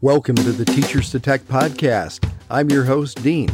Welcome 0.00 0.36
to 0.36 0.52
the 0.52 0.64
Teachers 0.64 1.10
to 1.10 1.18
Tech 1.18 1.40
podcast. 1.46 2.24
I'm 2.48 2.70
your 2.70 2.84
host, 2.84 3.20
Dean. 3.20 3.50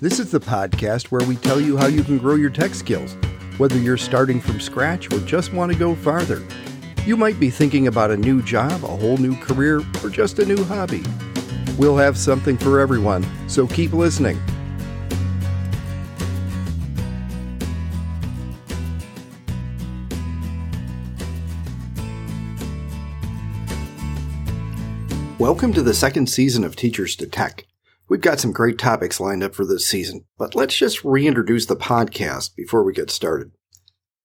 This 0.00 0.20
is 0.20 0.30
the 0.30 0.38
podcast 0.38 1.06
where 1.06 1.26
we 1.26 1.34
tell 1.34 1.60
you 1.60 1.76
how 1.76 1.88
you 1.88 2.04
can 2.04 2.18
grow 2.18 2.36
your 2.36 2.50
tech 2.50 2.72
skills, 2.74 3.16
whether 3.56 3.76
you're 3.76 3.96
starting 3.96 4.40
from 4.40 4.60
scratch 4.60 5.12
or 5.12 5.18
just 5.26 5.52
want 5.52 5.72
to 5.72 5.78
go 5.78 5.96
farther. 5.96 6.40
You 7.04 7.16
might 7.16 7.40
be 7.40 7.50
thinking 7.50 7.88
about 7.88 8.12
a 8.12 8.16
new 8.16 8.42
job, 8.42 8.84
a 8.84 8.86
whole 8.86 9.16
new 9.16 9.34
career, 9.38 9.82
or 10.04 10.08
just 10.08 10.38
a 10.38 10.46
new 10.46 10.62
hobby. 10.62 11.02
We'll 11.76 11.96
have 11.96 12.16
something 12.16 12.56
for 12.58 12.78
everyone, 12.78 13.26
so 13.48 13.66
keep 13.66 13.92
listening. 13.92 14.40
Welcome 25.48 25.72
to 25.72 25.82
the 25.82 25.94
second 25.94 26.28
season 26.28 26.62
of 26.62 26.76
Teachers 26.76 27.16
to 27.16 27.26
Tech. 27.26 27.64
We've 28.06 28.20
got 28.20 28.38
some 28.38 28.52
great 28.52 28.78
topics 28.78 29.18
lined 29.18 29.42
up 29.42 29.54
for 29.54 29.64
this 29.64 29.86
season, 29.86 30.26
but 30.36 30.54
let's 30.54 30.76
just 30.76 31.02
reintroduce 31.02 31.64
the 31.64 31.74
podcast 31.74 32.54
before 32.54 32.84
we 32.84 32.92
get 32.92 33.10
started. 33.10 33.52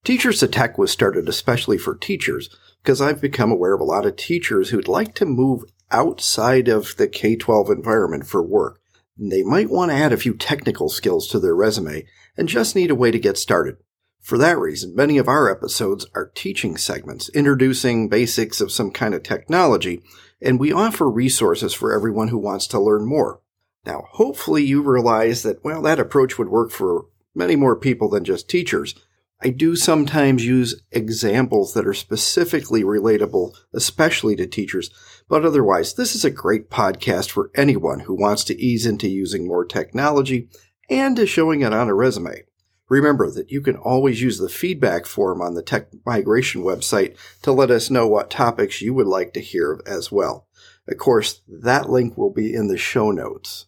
Teachers 0.04 0.40
to 0.40 0.48
Tech 0.48 0.76
was 0.76 0.90
started 0.90 1.26
especially 1.26 1.78
for 1.78 1.96
teachers 1.96 2.54
because 2.82 3.00
I've 3.00 3.22
become 3.22 3.50
aware 3.50 3.72
of 3.72 3.80
a 3.80 3.84
lot 3.84 4.04
of 4.04 4.16
teachers 4.16 4.68
who'd 4.68 4.86
like 4.86 5.14
to 5.14 5.24
move 5.24 5.64
outside 5.90 6.68
of 6.68 6.94
the 6.98 7.08
K 7.08 7.36
12 7.36 7.70
environment 7.70 8.26
for 8.26 8.42
work. 8.42 8.82
They 9.16 9.42
might 9.42 9.70
want 9.70 9.92
to 9.92 9.96
add 9.96 10.12
a 10.12 10.18
few 10.18 10.34
technical 10.34 10.90
skills 10.90 11.26
to 11.28 11.40
their 11.40 11.56
resume 11.56 12.04
and 12.36 12.50
just 12.50 12.76
need 12.76 12.90
a 12.90 12.94
way 12.94 13.10
to 13.10 13.18
get 13.18 13.38
started. 13.38 13.78
For 14.20 14.36
that 14.36 14.58
reason, 14.58 14.94
many 14.94 15.16
of 15.16 15.28
our 15.28 15.50
episodes 15.50 16.04
are 16.14 16.32
teaching 16.34 16.76
segments, 16.76 17.30
introducing 17.30 18.10
basics 18.10 18.60
of 18.60 18.70
some 18.70 18.90
kind 18.90 19.14
of 19.14 19.22
technology 19.22 20.02
and 20.40 20.58
we 20.58 20.72
offer 20.72 21.08
resources 21.08 21.74
for 21.74 21.92
everyone 21.92 22.28
who 22.28 22.38
wants 22.38 22.66
to 22.68 22.80
learn 22.80 23.06
more. 23.06 23.40
Now, 23.86 24.04
hopefully 24.12 24.64
you 24.64 24.82
realize 24.82 25.42
that, 25.42 25.62
well, 25.64 25.82
that 25.82 26.00
approach 26.00 26.38
would 26.38 26.48
work 26.48 26.70
for 26.70 27.06
many 27.34 27.56
more 27.56 27.76
people 27.76 28.08
than 28.08 28.24
just 28.24 28.48
teachers. 28.48 28.94
I 29.42 29.50
do 29.50 29.76
sometimes 29.76 30.46
use 30.46 30.80
examples 30.90 31.74
that 31.74 31.86
are 31.86 31.94
specifically 31.94 32.82
relatable, 32.82 33.54
especially 33.74 34.36
to 34.36 34.46
teachers, 34.46 34.90
but 35.28 35.44
otherwise, 35.44 35.94
this 35.94 36.14
is 36.14 36.24
a 36.24 36.30
great 36.30 36.70
podcast 36.70 37.30
for 37.30 37.50
anyone 37.54 38.00
who 38.00 38.14
wants 38.14 38.44
to 38.44 38.58
ease 38.58 38.86
into 38.86 39.08
using 39.08 39.46
more 39.46 39.64
technology 39.64 40.48
and 40.88 41.16
to 41.16 41.26
showing 41.26 41.60
it 41.62 41.72
on 41.72 41.88
a 41.88 41.94
resume. 41.94 42.44
Remember 42.88 43.30
that 43.30 43.50
you 43.50 43.62
can 43.62 43.76
always 43.76 44.20
use 44.20 44.38
the 44.38 44.48
feedback 44.48 45.06
form 45.06 45.40
on 45.40 45.54
the 45.54 45.62
Tech 45.62 45.88
Migration 46.04 46.62
website 46.62 47.16
to 47.42 47.50
let 47.50 47.70
us 47.70 47.90
know 47.90 48.06
what 48.06 48.30
topics 48.30 48.82
you 48.82 48.92
would 48.92 49.06
like 49.06 49.32
to 49.34 49.40
hear 49.40 49.80
as 49.86 50.12
well. 50.12 50.46
Of 50.86 50.98
course, 50.98 51.40
that 51.48 51.88
link 51.88 52.18
will 52.18 52.32
be 52.32 52.54
in 52.54 52.68
the 52.68 52.76
show 52.76 53.10
notes. 53.10 53.66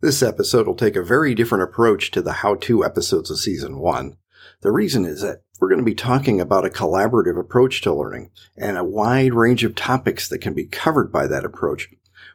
This 0.00 0.22
episode 0.22 0.66
will 0.66 0.74
take 0.74 0.96
a 0.96 1.02
very 1.02 1.34
different 1.34 1.64
approach 1.64 2.10
to 2.12 2.22
the 2.22 2.32
how 2.32 2.54
to 2.56 2.84
episodes 2.84 3.30
of 3.30 3.38
season 3.38 3.78
one. 3.78 4.16
The 4.62 4.72
reason 4.72 5.04
is 5.04 5.20
that 5.20 5.42
we're 5.60 5.68
going 5.68 5.78
to 5.78 5.84
be 5.84 5.94
talking 5.94 6.40
about 6.40 6.64
a 6.64 6.70
collaborative 6.70 7.38
approach 7.38 7.82
to 7.82 7.94
learning 7.94 8.30
and 8.56 8.76
a 8.76 8.84
wide 8.84 9.34
range 9.34 9.62
of 9.62 9.74
topics 9.74 10.26
that 10.28 10.40
can 10.40 10.54
be 10.54 10.66
covered 10.66 11.12
by 11.12 11.26
that 11.26 11.44
approach. 11.44 11.88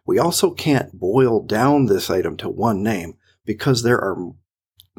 We 0.06 0.20
also 0.20 0.52
can't 0.52 0.98
boil 0.98 1.44
down 1.44 1.88
this 1.88 2.09
item 2.09 2.38
to 2.38 2.50
one 2.50 2.84
name 2.84 3.18
because 3.45 3.84
there 3.84 4.00
are 4.00 4.31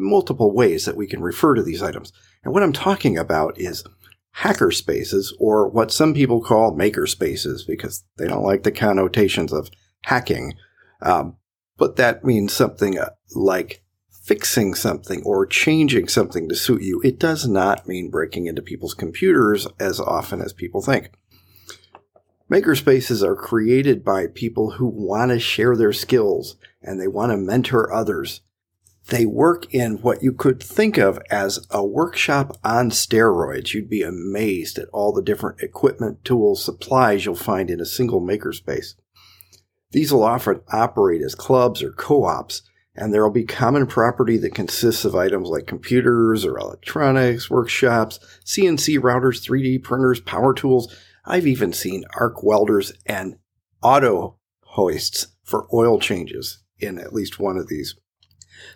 multiple 0.01 0.55
ways 0.55 0.85
that 0.85 0.97
we 0.97 1.07
can 1.07 1.21
refer 1.21 1.55
to 1.55 1.63
these 1.63 1.83
items. 1.83 2.13
And 2.45 2.53
what 2.53 2.63
I'm 2.63 2.73
talking 2.73 3.19
about 3.19 3.59
is 3.59 3.85
hacker 4.33 4.71
spaces 4.71 5.35
or 5.39 5.69
what 5.69 5.91
some 5.91 6.15
people 6.15 6.41
call 6.41 6.75
maker 6.75 7.07
spaces 7.07 7.65
because 7.65 8.05
they 8.19 8.29
don't 8.29 8.45
like 8.45 8.63
the 8.63 8.73
connotations 8.73 9.53
of 9.53 9.69
hacking. 10.03 10.55
Um, 11.03 11.37
but 11.77 11.97
that 11.97 12.25
means 12.25 12.53
something 12.53 12.99
uh, 12.99 13.11
like 13.35 13.83
fixing 14.11 14.75
something 14.75 15.23
or 15.25 15.47
changing 15.47 16.07
something 16.07 16.49
to 16.49 16.55
suit 16.55 16.83
you. 16.83 17.01
It 17.03 17.19
does 17.19 17.49
not 17.49 17.89
mean 17.89 18.11
breaking 18.11 18.47
into 18.47 18.63
people's 18.63 18.95
computers 18.95 19.67
as 19.81 19.99
often 19.99 20.43
as 20.43 20.53
people 20.53 20.83
think. 20.83 21.11
Makerspaces 22.51 23.23
are 23.23 23.37
created 23.37 24.05
by 24.05 24.27
people 24.27 24.73
who 24.73 24.87
want 24.87 25.31
to 25.31 25.39
share 25.39 25.77
their 25.77 25.93
skills 25.93 26.57
and 26.83 27.01
they 27.01 27.09
want 27.09 27.33
to 27.33 27.37
mentor 27.37 27.93
others 27.93 28.41
they 29.09 29.25
work 29.25 29.73
in 29.75 29.95
what 30.03 30.23
you 30.23 30.33
could 30.33 30.63
think 30.63 30.99
of 30.99 31.19
as 31.31 31.67
a 31.71 31.85
workshop 31.85 32.59
on 32.63 32.91
steroids. 32.91 33.73
You'd 33.73 33.89
be 33.89 34.03
amazed 34.03 34.79
at 34.79 34.89
all 34.93 35.13
the 35.13 35.23
different 35.23 35.61
equipment, 35.61 36.25
tools, 36.25 36.63
supplies 36.63 37.25
you'll 37.25 37.35
find 37.35 37.71
in 37.71 37.81
a 37.81 37.87
single 37.87 38.21
makerspace. 38.21 38.95
These 39.93 40.13
will 40.13 40.25
often 40.25 40.61
operate 40.71 41.23
as 41.23 41.35
clubs 41.35 41.83
or 41.83 41.93
co-ops, 41.93 42.63
and 42.95 43.13
there 43.13 43.23
will 43.23 43.31
be 43.31 43.45
common 43.45 43.87
property 43.87 44.37
that 44.39 44.55
consists 44.55 45.07
of 45.07 45.15
items 45.15 45.49
like 45.49 45.67
computers 45.67 46.45
or 46.45 46.59
electronics, 46.59 47.49
workshops, 47.49 48.21
CNC 48.45 48.99
routers, 48.99 49.43
3D 49.43 49.83
printers, 49.83 50.21
power 50.21 50.53
tools. 50.53 50.95
I've 51.25 51.47
even 51.47 51.73
seen 51.73 52.05
arc 52.19 52.43
welders 52.43 52.93
and 53.07 53.37
auto 53.83 54.39
hoists 54.65 55.29
for 55.45 55.67
oil 55.73 55.99
changes 55.99 56.63
in 56.79 56.99
at 56.99 57.15
least 57.15 57.39
one 57.39 57.57
of 57.57 57.69
these. 57.69 57.95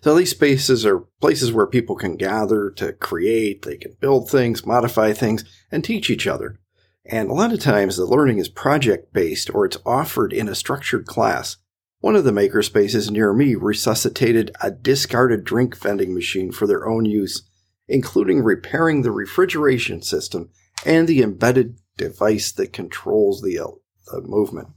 So 0.00 0.14
these 0.14 0.30
spaces 0.30 0.84
are 0.86 1.06
places 1.20 1.52
where 1.52 1.66
people 1.66 1.96
can 1.96 2.16
gather 2.16 2.70
to 2.72 2.92
create, 2.92 3.62
they 3.62 3.76
can 3.76 3.96
build 4.00 4.30
things, 4.30 4.66
modify 4.66 5.12
things, 5.12 5.44
and 5.70 5.84
teach 5.84 6.10
each 6.10 6.26
other. 6.26 6.58
And 7.04 7.30
a 7.30 7.34
lot 7.34 7.52
of 7.52 7.60
times 7.60 7.96
the 7.96 8.06
learning 8.06 8.38
is 8.38 8.48
project 8.48 9.12
based 9.12 9.52
or 9.52 9.64
it's 9.64 9.78
offered 9.84 10.32
in 10.32 10.48
a 10.48 10.54
structured 10.54 11.06
class. 11.06 11.56
One 12.00 12.16
of 12.16 12.24
the 12.24 12.32
maker 12.32 12.62
spaces 12.62 13.10
near 13.10 13.32
me 13.32 13.54
resuscitated 13.54 14.50
a 14.60 14.70
discarded 14.70 15.44
drink 15.44 15.76
vending 15.76 16.14
machine 16.14 16.50
for 16.50 16.66
their 16.66 16.88
own 16.88 17.04
use, 17.04 17.48
including 17.88 18.42
repairing 18.42 19.02
the 19.02 19.12
refrigeration 19.12 20.02
system 20.02 20.50
and 20.84 21.06
the 21.06 21.22
embedded 21.22 21.78
device 21.96 22.50
that 22.52 22.72
controls 22.72 23.42
the, 23.42 23.58
uh, 23.58 23.66
the 24.06 24.22
movement. 24.22 24.68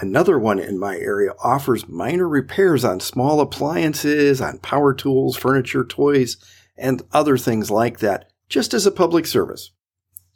Another 0.00 0.38
one 0.38 0.58
in 0.58 0.78
my 0.78 0.96
area 0.96 1.32
offers 1.44 1.86
minor 1.86 2.26
repairs 2.26 2.84
on 2.86 3.00
small 3.00 3.40
appliances, 3.40 4.40
on 4.40 4.58
power 4.58 4.94
tools, 4.94 5.36
furniture, 5.36 5.84
toys, 5.84 6.38
and 6.78 7.02
other 7.12 7.36
things 7.36 7.70
like 7.70 7.98
that, 7.98 8.30
just 8.48 8.72
as 8.72 8.86
a 8.86 8.90
public 8.90 9.26
service. 9.26 9.72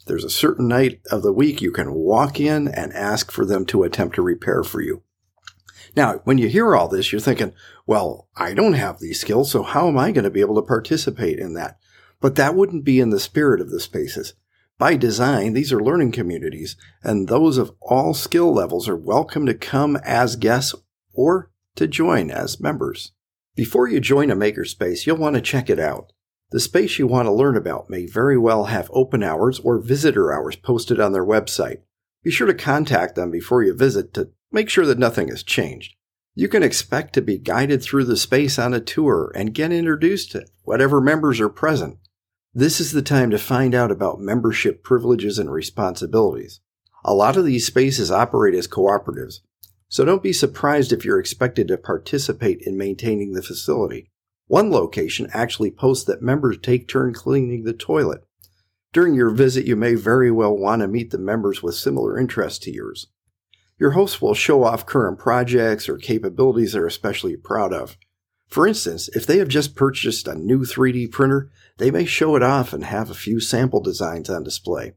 There's 0.07 0.25
a 0.25 0.31
certain 0.31 0.69
night 0.69 1.01
of 1.11 1.23
the 1.23 1.33
week 1.33 1.63
you 1.63 1.73
can 1.73 1.95
walk 1.95 2.39
in 2.39 2.69
and 2.69 2.93
ask 2.93 3.31
for 3.31 3.47
them 3.47 3.65
to 3.67 3.85
attempt 3.85 4.19
a 4.19 4.23
repair 4.23 4.63
for 4.63 4.83
you. 4.83 5.03
Now, 5.97 6.21
when 6.25 6.37
you 6.37 6.49
hear 6.49 6.77
all 6.77 6.89
this, 6.89 7.11
you're 7.11 7.21
thinking, 7.21 7.55
well, 7.87 8.29
I 8.37 8.53
don't 8.53 8.75
have 8.75 8.99
these 8.99 9.21
skills, 9.21 9.51
so 9.51 9.63
how 9.63 9.89
am 9.89 9.97
I 9.97 10.13
going 10.13 10.25
to 10.25 10.31
be 10.31 10.43
able 10.43 10.57
to 10.57 10.63
participate 10.63 11.39
in 11.39 11.55
that? 11.55 11.79
But 12.21 12.35
that 12.35 12.55
wouldn't 12.55 12.85
be 12.85 13.01
in 13.01 13.09
the 13.11 13.21
spirit 13.21 13.63
of 13.63 13.71
the 13.71 13.81
spaces. 13.81 14.35
By 14.77 14.97
design, 14.97 15.53
these 15.53 15.73
are 15.73 15.81
learning 15.81 16.13
communities, 16.13 16.77
and 17.03 17.29
those 17.29 17.59
of 17.59 17.73
all 17.81 18.13
skill 18.13 18.53
levels 18.53 18.89
are 18.89 18.97
welcome 18.97 19.47
to 19.47 19.55
come 19.55 19.97
as 20.05 20.35
guests 20.35 20.75
or 21.13 21.53
to 21.77 21.87
join 21.87 22.31
as 22.31 22.61
members. 22.61 23.13
Before 23.55 23.89
you 23.89 24.01
join 24.01 24.33
a 24.33 24.37
makerspace, 24.37 25.07
you'll 25.07 25.17
want 25.17 25.37
to 25.37 25.41
check 25.41 25.71
it 25.71 25.79
out. 25.79 26.13
The 26.51 26.59
space 26.59 26.99
you 26.99 27.07
want 27.07 27.27
to 27.27 27.33
learn 27.33 27.57
about 27.57 27.89
may 27.89 28.07
very 28.07 28.37
well 28.37 28.65
have 28.65 28.91
open 28.93 29.23
hours 29.23 29.61
or 29.61 29.79
visitor 29.79 30.33
hours 30.33 30.57
posted 30.57 30.99
on 30.99 31.13
their 31.13 31.25
website. 31.25 31.83
Be 32.25 32.33
sure 32.33 32.49
to 32.49 32.55
contact 32.55 33.15
them 33.15 33.31
before 33.31 33.63
you 33.63 33.75
visit 33.75 34.13
to 34.15 34.31
make 34.51 34.69
sure 34.69 34.87
that 34.87 34.99
nothing 34.99 35.29
has 35.29 35.45
changed. 35.45 35.95
You 36.35 36.49
can 36.49 36.65
expect 36.65 37.13
to 37.15 37.23
be 37.23 37.39
guided 37.39 37.81
through 37.81 38.05
the 38.07 38.17
space 38.17 38.59
on 38.59 38.75
a 38.75 38.81
tour 38.81 39.31
and 39.37 39.55
get 39.55 39.71
introduced 39.71 40.33
to 40.33 40.47
whatever 40.65 41.01
members 41.01 41.41
are 41.41 41.49
present. 41.49 41.99
This 42.57 42.79
is 42.79 42.93
the 42.93 43.03
time 43.03 43.31
to 43.31 43.39
find 43.39 43.75
out 43.75 43.91
about 43.91 44.21
membership 44.21 44.85
privileges 44.85 45.41
and 45.41 45.51
responsibilities. 45.51 46.61
A 47.05 47.13
lot 47.13 47.37
of 47.37 47.45
these 47.45 47.67
spaces 47.67 48.13
operate 48.13 48.55
as 48.55 48.69
cooperatives, 48.69 49.41
so 49.89 50.05
don't 50.05 50.23
be 50.23 50.33
surprised 50.33 50.93
if 50.93 51.05
you're 51.05 51.19
expected 51.19 51.67
to 51.67 51.77
participate 51.77 52.61
in 52.63 52.79
maintaining 52.79 53.33
the 53.33 53.43
facility. 53.43 54.09
One 54.47 54.71
location 54.71 55.29
actually 55.33 55.73
posts 55.73 56.05
that 56.05 56.23
members 56.23 56.57
take 56.59 56.87
turn 56.87 57.13
cleaning 57.13 57.65
the 57.65 57.73
toilet. 57.73 58.25
During 58.93 59.17
your 59.17 59.31
visit, 59.31 59.67
you 59.67 59.75
may 59.75 59.97
very 59.97 60.31
well 60.31 60.57
want 60.57 60.81
to 60.83 60.87
meet 60.87 61.11
the 61.11 61.19
members 61.19 61.61
with 61.61 61.75
similar 61.75 62.17
interests 62.17 62.61
to 62.61 62.71
yours. 62.71 63.09
Your 63.81 63.91
hosts 63.91 64.23
will 64.23 64.35
show 64.35 64.63
off 64.63 64.87
current 64.87 65.19
projects 65.19 65.89
or 65.89 65.97
capabilities 65.97 66.75
they're 66.75 66.87
especially 66.87 67.37
proud 67.37 67.73
of. 67.73 67.99
For 68.49 68.67
instance, 68.67 69.09
if 69.15 69.27
they 69.27 69.39
have 69.39 69.49
just 69.49 69.75
purchased 69.75 70.29
a 70.29 70.35
new 70.35 70.61
3D 70.61 71.11
printer, 71.11 71.51
they 71.79 71.91
may 71.91 72.05
show 72.05 72.37
it 72.37 72.43
off 72.43 72.73
and 72.73 72.85
have 72.85 73.11
a 73.11 73.15
few 73.15 73.41
sample 73.41 73.81
designs 73.81 74.31
on 74.31 74.45
display. 74.45 74.93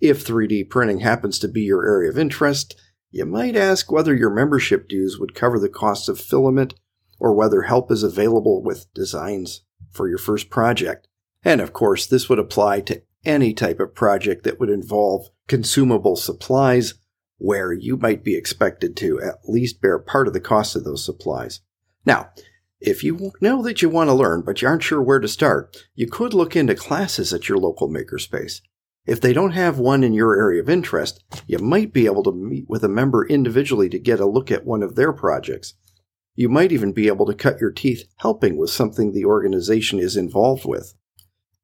If 0.00 0.24
3D 0.24 0.68
printing 0.70 1.00
happens 1.00 1.38
to 1.40 1.48
be 1.48 1.62
your 1.62 1.86
area 1.86 2.10
of 2.10 2.18
interest, 2.18 2.78
you 3.10 3.24
might 3.24 3.56
ask 3.56 3.90
whether 3.90 4.14
your 4.14 4.30
membership 4.30 4.88
dues 4.88 5.18
would 5.18 5.34
cover 5.34 5.58
the 5.58 5.68
cost 5.68 6.08
of 6.08 6.20
filament 6.20 6.74
or 7.18 7.34
whether 7.34 7.62
help 7.62 7.90
is 7.90 8.02
available 8.02 8.62
with 8.62 8.92
designs 8.92 9.62
for 9.90 10.08
your 10.08 10.18
first 10.18 10.50
project. 10.50 11.08
And 11.44 11.60
of 11.60 11.72
course, 11.72 12.06
this 12.06 12.28
would 12.28 12.38
apply 12.38 12.80
to 12.82 13.02
any 13.24 13.54
type 13.54 13.80
of 13.80 13.94
project 13.94 14.44
that 14.44 14.60
would 14.60 14.70
involve 14.70 15.28
consumable 15.46 16.16
supplies, 16.16 16.94
where 17.38 17.72
you 17.72 17.96
might 17.96 18.24
be 18.24 18.36
expected 18.36 18.96
to 18.96 19.20
at 19.20 19.48
least 19.48 19.80
bear 19.80 19.98
part 19.98 20.26
of 20.26 20.32
the 20.32 20.40
cost 20.40 20.76
of 20.76 20.84
those 20.84 21.04
supplies. 21.04 21.60
Now, 22.04 22.30
if 22.86 23.02
you 23.02 23.32
know 23.40 23.62
that 23.62 23.82
you 23.82 23.88
want 23.88 24.08
to 24.08 24.14
learn 24.14 24.42
but 24.42 24.60
you 24.60 24.68
aren't 24.68 24.82
sure 24.82 25.02
where 25.02 25.18
to 25.18 25.28
start, 25.28 25.76
you 25.94 26.06
could 26.06 26.34
look 26.34 26.54
into 26.54 26.74
classes 26.74 27.32
at 27.32 27.48
your 27.48 27.58
local 27.58 27.88
makerspace. 27.88 28.60
If 29.06 29.20
they 29.20 29.32
don't 29.32 29.52
have 29.52 29.78
one 29.78 30.04
in 30.04 30.12
your 30.12 30.38
area 30.38 30.62
of 30.62 30.68
interest, 30.68 31.22
you 31.46 31.58
might 31.58 31.92
be 31.92 32.06
able 32.06 32.22
to 32.24 32.32
meet 32.32 32.68
with 32.68 32.84
a 32.84 32.88
member 32.88 33.26
individually 33.26 33.88
to 33.90 33.98
get 33.98 34.20
a 34.20 34.26
look 34.26 34.50
at 34.50 34.64
one 34.64 34.82
of 34.82 34.96
their 34.96 35.12
projects. 35.12 35.74
You 36.34 36.48
might 36.48 36.72
even 36.72 36.92
be 36.92 37.06
able 37.06 37.26
to 37.26 37.34
cut 37.34 37.60
your 37.60 37.70
teeth 37.70 38.04
helping 38.16 38.56
with 38.56 38.70
something 38.70 39.12
the 39.12 39.24
organization 39.24 39.98
is 39.98 40.16
involved 40.16 40.64
with. 40.64 40.94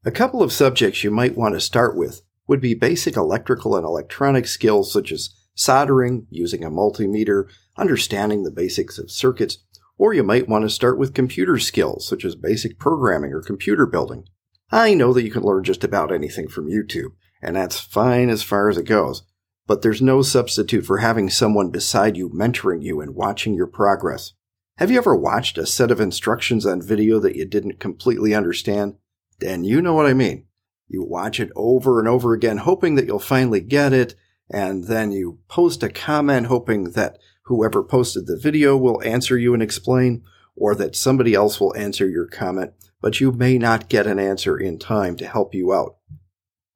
A 0.05 0.11
couple 0.11 0.43
of 0.43 0.53
subjects 0.53 1.05
you 1.05 1.11
might 1.11 1.37
want 1.37 1.55
to 1.55 1.61
start 1.61 1.97
with 1.97 2.23
would 2.47 2.61
be 2.61 2.75
basic 2.75 3.17
electrical 3.17 3.77
and 3.77 3.85
electronic 3.85 4.47
skills 4.47 4.93
such 4.93 5.13
as 5.13 5.31
soldering, 5.55 6.27
using 6.31 6.65
a 6.65 6.71
multimeter, 6.71 7.51
understanding 7.77 8.43
the 8.43 8.51
basics 8.51 8.99
of 8.99 9.11
circuits, 9.11 9.59
or 10.01 10.15
you 10.15 10.23
might 10.23 10.49
want 10.49 10.65
to 10.65 10.71
start 10.71 10.97
with 10.97 11.13
computer 11.13 11.59
skills, 11.59 12.09
such 12.09 12.25
as 12.25 12.35
basic 12.35 12.79
programming 12.79 13.35
or 13.35 13.43
computer 13.43 13.85
building. 13.85 14.25
I 14.73 14.95
know 14.95 15.13
that 15.13 15.25
you 15.25 15.31
can 15.31 15.43
learn 15.43 15.63
just 15.63 15.85
about 15.85 16.11
anything 16.11 16.49
from 16.49 16.71
YouTube, 16.71 17.13
and 17.43 17.55
that's 17.55 17.79
fine 17.79 18.31
as 18.31 18.43
far 18.43 18.71
as 18.71 18.79
it 18.79 18.87
goes, 18.87 19.25
but 19.67 19.83
there's 19.83 20.01
no 20.01 20.23
substitute 20.23 20.87
for 20.87 20.99
having 20.99 21.29
someone 21.29 21.69
beside 21.69 22.17
you 22.17 22.31
mentoring 22.31 22.83
you 22.83 23.03
and 23.03 23.15
watching 23.15 23.53
your 23.53 23.67
progress. 23.67 24.33
Have 24.79 24.91
you 24.91 24.97
ever 24.97 25.15
watched 25.15 25.59
a 25.59 25.67
set 25.67 25.91
of 25.91 26.01
instructions 26.01 26.65
on 26.65 26.81
video 26.81 27.19
that 27.19 27.37
you 27.37 27.45
didn't 27.45 27.79
completely 27.79 28.35
understand? 28.35 28.95
Then 29.39 29.65
you 29.65 29.83
know 29.83 29.93
what 29.93 30.07
I 30.07 30.15
mean. 30.15 30.47
You 30.89 31.05
watch 31.05 31.39
it 31.39 31.53
over 31.55 31.99
and 31.99 32.09
over 32.09 32.33
again, 32.33 32.57
hoping 32.57 32.95
that 32.95 33.05
you'll 33.05 33.19
finally 33.19 33.61
get 33.61 33.93
it, 33.93 34.15
and 34.49 34.85
then 34.85 35.13
you 35.13 35.41
post 35.47 35.83
a 35.83 35.91
comment 35.91 36.47
hoping 36.47 36.93
that 36.93 37.19
whoever 37.51 37.83
posted 37.83 38.29
the 38.29 38.39
video 38.39 38.77
will 38.77 39.03
answer 39.03 39.37
you 39.37 39.53
and 39.53 39.63
explain, 39.63 40.23
or 40.55 40.77
that 40.77 40.95
somebody 40.95 41.35
else 41.35 41.59
will 41.61 41.77
answer 41.77 42.09
your 42.09 42.29
comment, 42.29 42.73
but 43.01 43.21
you 43.21 43.33
may 43.33 43.59
not 43.59 43.89
get 43.89 44.07
an 44.07 44.21
answer 44.21 44.57
in 44.57 44.79
time 44.79 45.17
to 45.17 45.27
help 45.27 45.53
you 45.53 45.73
out. 45.73 45.97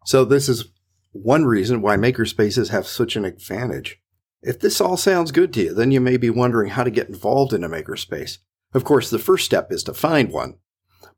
So 0.05 0.25
this 0.25 0.49
is 0.49 0.65
one 1.12 1.44
reason 1.44 1.81
why 1.81 1.97
makerspaces 1.97 2.71
have 2.71 2.88
such 2.88 3.15
an 3.15 3.25
advantage. 3.25 4.00
If 4.43 4.59
this 4.59 4.81
all 4.81 4.97
sounds 4.97 5.31
good 5.31 5.53
to 5.53 5.62
you, 5.62 5.75
then 5.75 5.93
you 5.93 6.00
may 6.00 6.17
be 6.17 6.29
wondering 6.29 6.71
how 6.71 6.82
to 6.82 6.91
get 6.91 7.09
involved 7.09 7.53
in 7.53 7.62
a 7.62 7.69
makerspace. 7.69 8.38
Of 8.75 8.82
course, 8.82 9.11
the 9.11 9.20
first 9.20 9.44
step 9.44 9.70
is 9.70 9.85
to 9.85 9.94
find 9.94 10.32
one. 10.32 10.56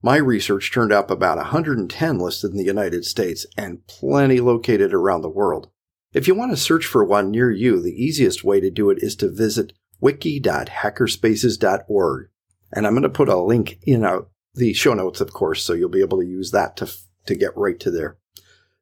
My 0.02 0.18
research 0.18 0.70
turned 0.70 0.92
up 0.92 1.10
about 1.10 1.38
110 1.38 2.18
listed 2.18 2.50
in 2.50 2.58
the 2.58 2.64
United 2.64 3.06
States 3.06 3.46
and 3.56 3.86
plenty 3.86 4.38
located 4.38 4.92
around 4.92 5.22
the 5.22 5.30
world. 5.30 5.70
If 6.16 6.26
you 6.26 6.34
want 6.34 6.50
to 6.50 6.56
search 6.56 6.84
for 6.86 7.04
one 7.04 7.30
near 7.30 7.50
you, 7.50 7.78
the 7.78 7.92
easiest 7.92 8.42
way 8.42 8.58
to 8.60 8.70
do 8.70 8.88
it 8.88 9.02
is 9.02 9.14
to 9.16 9.30
visit 9.30 9.74
wiki.hackerspaces.org. 10.00 12.28
And 12.72 12.86
I'm 12.86 12.94
going 12.94 13.02
to 13.02 13.10
put 13.10 13.28
a 13.28 13.36
link 13.36 13.78
in 13.82 14.02
uh, 14.02 14.20
the 14.54 14.72
show 14.72 14.94
notes, 14.94 15.20
of 15.20 15.34
course, 15.34 15.62
so 15.62 15.74
you'll 15.74 15.90
be 15.90 16.00
able 16.00 16.20
to 16.20 16.26
use 16.26 16.52
that 16.52 16.74
to, 16.78 16.90
to 17.26 17.34
get 17.34 17.54
right 17.54 17.78
to 17.80 17.90
there. 17.90 18.16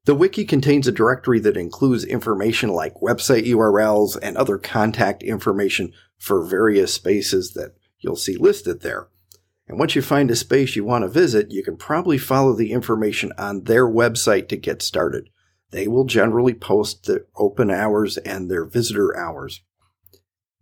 The 0.04 0.14
wiki 0.14 0.44
contains 0.44 0.86
a 0.86 0.92
directory 0.92 1.40
that 1.40 1.56
includes 1.56 2.04
information 2.04 2.70
like 2.70 2.94
website 3.02 3.48
URLs 3.48 4.16
and 4.22 4.36
other 4.36 4.56
contact 4.56 5.25
information 5.25 5.92
for 6.16 6.46
various 6.46 6.94
spaces 6.94 7.54
that 7.54 7.75
you'll 7.98 8.14
see 8.14 8.36
listed 8.36 8.82
there. 8.82 9.08
And 9.66 9.81
once 9.81 9.96
you 9.96 10.02
find 10.02 10.31
a 10.31 10.36
space 10.36 10.76
you 10.76 10.84
want 10.84 11.02
to 11.02 11.08
visit, 11.08 11.50
you 11.50 11.64
can 11.64 11.78
probably 11.78 12.16
follow 12.16 12.52
the 12.52 12.70
information 12.70 13.32
on 13.36 13.64
their 13.64 13.88
website 13.88 14.48
to 14.50 14.56
get 14.56 14.82
started 14.82 15.31
they 15.75 15.88
will 15.88 16.05
generally 16.05 16.55
post 16.55 17.06
the 17.06 17.26
open 17.35 17.69
hours 17.69 18.17
and 18.19 18.49
their 18.49 18.65
visitor 18.65 19.17
hours. 19.17 19.61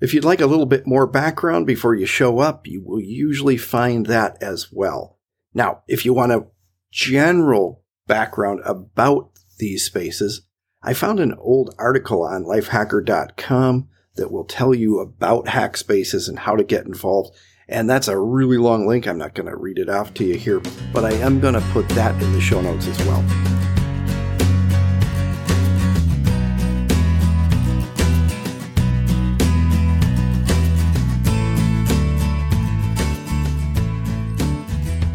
If 0.00 0.14
you'd 0.14 0.24
like 0.24 0.40
a 0.40 0.46
little 0.46 0.64
bit 0.64 0.86
more 0.86 1.06
background 1.06 1.66
before 1.66 1.94
you 1.94 2.06
show 2.06 2.38
up, 2.38 2.66
you 2.66 2.82
will 2.82 2.98
usually 2.98 3.58
find 3.58 4.06
that 4.06 4.42
as 4.42 4.72
well. 4.72 5.18
Now, 5.52 5.82
if 5.86 6.06
you 6.06 6.14
want 6.14 6.32
a 6.32 6.46
general 6.90 7.84
background 8.06 8.62
about 8.64 9.32
these 9.58 9.84
spaces, 9.84 10.48
I 10.82 10.94
found 10.94 11.20
an 11.20 11.34
old 11.38 11.74
article 11.78 12.22
on 12.22 12.44
lifehacker.com 12.44 13.88
that 14.16 14.32
will 14.32 14.44
tell 14.44 14.74
you 14.74 14.98
about 14.98 15.48
hack 15.48 15.76
spaces 15.76 16.26
and 16.26 16.38
how 16.38 16.56
to 16.56 16.64
get 16.64 16.86
involved. 16.86 17.36
And 17.68 17.88
that's 17.88 18.08
a 18.08 18.18
really 18.18 18.56
long 18.56 18.86
link. 18.86 19.06
I'm 19.06 19.18
not 19.18 19.34
going 19.34 19.48
to 19.48 19.56
read 19.56 19.78
it 19.78 19.90
off 19.90 20.14
to 20.14 20.24
you 20.24 20.36
here, 20.36 20.62
but 20.90 21.04
I 21.04 21.12
am 21.12 21.38
going 21.38 21.54
to 21.54 21.60
put 21.72 21.86
that 21.90 22.20
in 22.22 22.32
the 22.32 22.40
show 22.40 22.62
notes 22.62 22.86
as 22.86 22.98
well. 23.04 23.51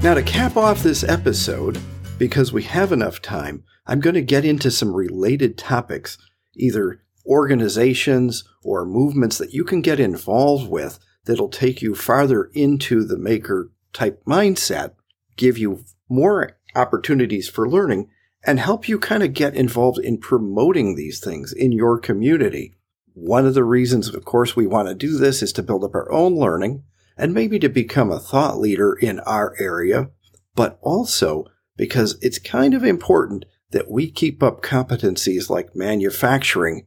Now, 0.07 0.13
to 0.13 0.23
cap 0.23 0.55
off 0.55 0.83
this 0.83 1.03
episode, 1.03 1.77
because 2.17 2.53
we 2.53 2.63
have 2.63 2.93
enough 2.93 3.21
time, 3.21 3.65
I'm 3.85 3.99
going 3.99 4.13
to 4.13 4.21
get 4.21 4.45
into 4.45 4.71
some 4.71 4.95
related 4.95 5.57
topics, 5.57 6.17
either 6.55 7.01
organizations 7.25 8.45
or 8.63 8.85
movements 8.85 9.37
that 9.37 9.51
you 9.51 9.65
can 9.65 9.81
get 9.81 9.99
involved 9.99 10.69
with 10.71 10.97
that'll 11.25 11.49
take 11.49 11.81
you 11.81 11.93
farther 11.93 12.49
into 12.53 13.03
the 13.03 13.17
maker 13.17 13.73
type 13.91 14.23
mindset, 14.25 14.93
give 15.35 15.57
you 15.57 15.83
more 16.07 16.57
opportunities 16.73 17.49
for 17.49 17.67
learning, 17.67 18.07
and 18.45 18.61
help 18.61 18.87
you 18.87 18.97
kind 18.97 19.23
of 19.23 19.33
get 19.33 19.55
involved 19.55 19.99
in 19.99 20.19
promoting 20.19 20.95
these 20.95 21.19
things 21.19 21.51
in 21.51 21.73
your 21.73 21.99
community. 21.99 22.77
One 23.13 23.45
of 23.45 23.55
the 23.55 23.65
reasons, 23.65 24.07
of 24.07 24.23
course, 24.23 24.55
we 24.55 24.67
want 24.67 24.87
to 24.87 24.95
do 24.95 25.17
this 25.17 25.43
is 25.43 25.51
to 25.51 25.63
build 25.63 25.83
up 25.83 25.95
our 25.95 26.09
own 26.13 26.33
learning 26.35 26.83
and 27.17 27.33
maybe 27.33 27.59
to 27.59 27.69
become 27.69 28.11
a 28.11 28.19
thought 28.19 28.59
leader 28.59 28.93
in 28.93 29.19
our 29.21 29.55
area, 29.59 30.09
but 30.55 30.77
also 30.81 31.45
because 31.75 32.17
it's 32.21 32.39
kind 32.39 32.73
of 32.73 32.83
important 32.83 33.45
that 33.71 33.89
we 33.89 34.09
keep 34.09 34.41
up 34.41 34.61
competencies 34.61 35.49
like 35.49 35.75
manufacturing 35.75 36.85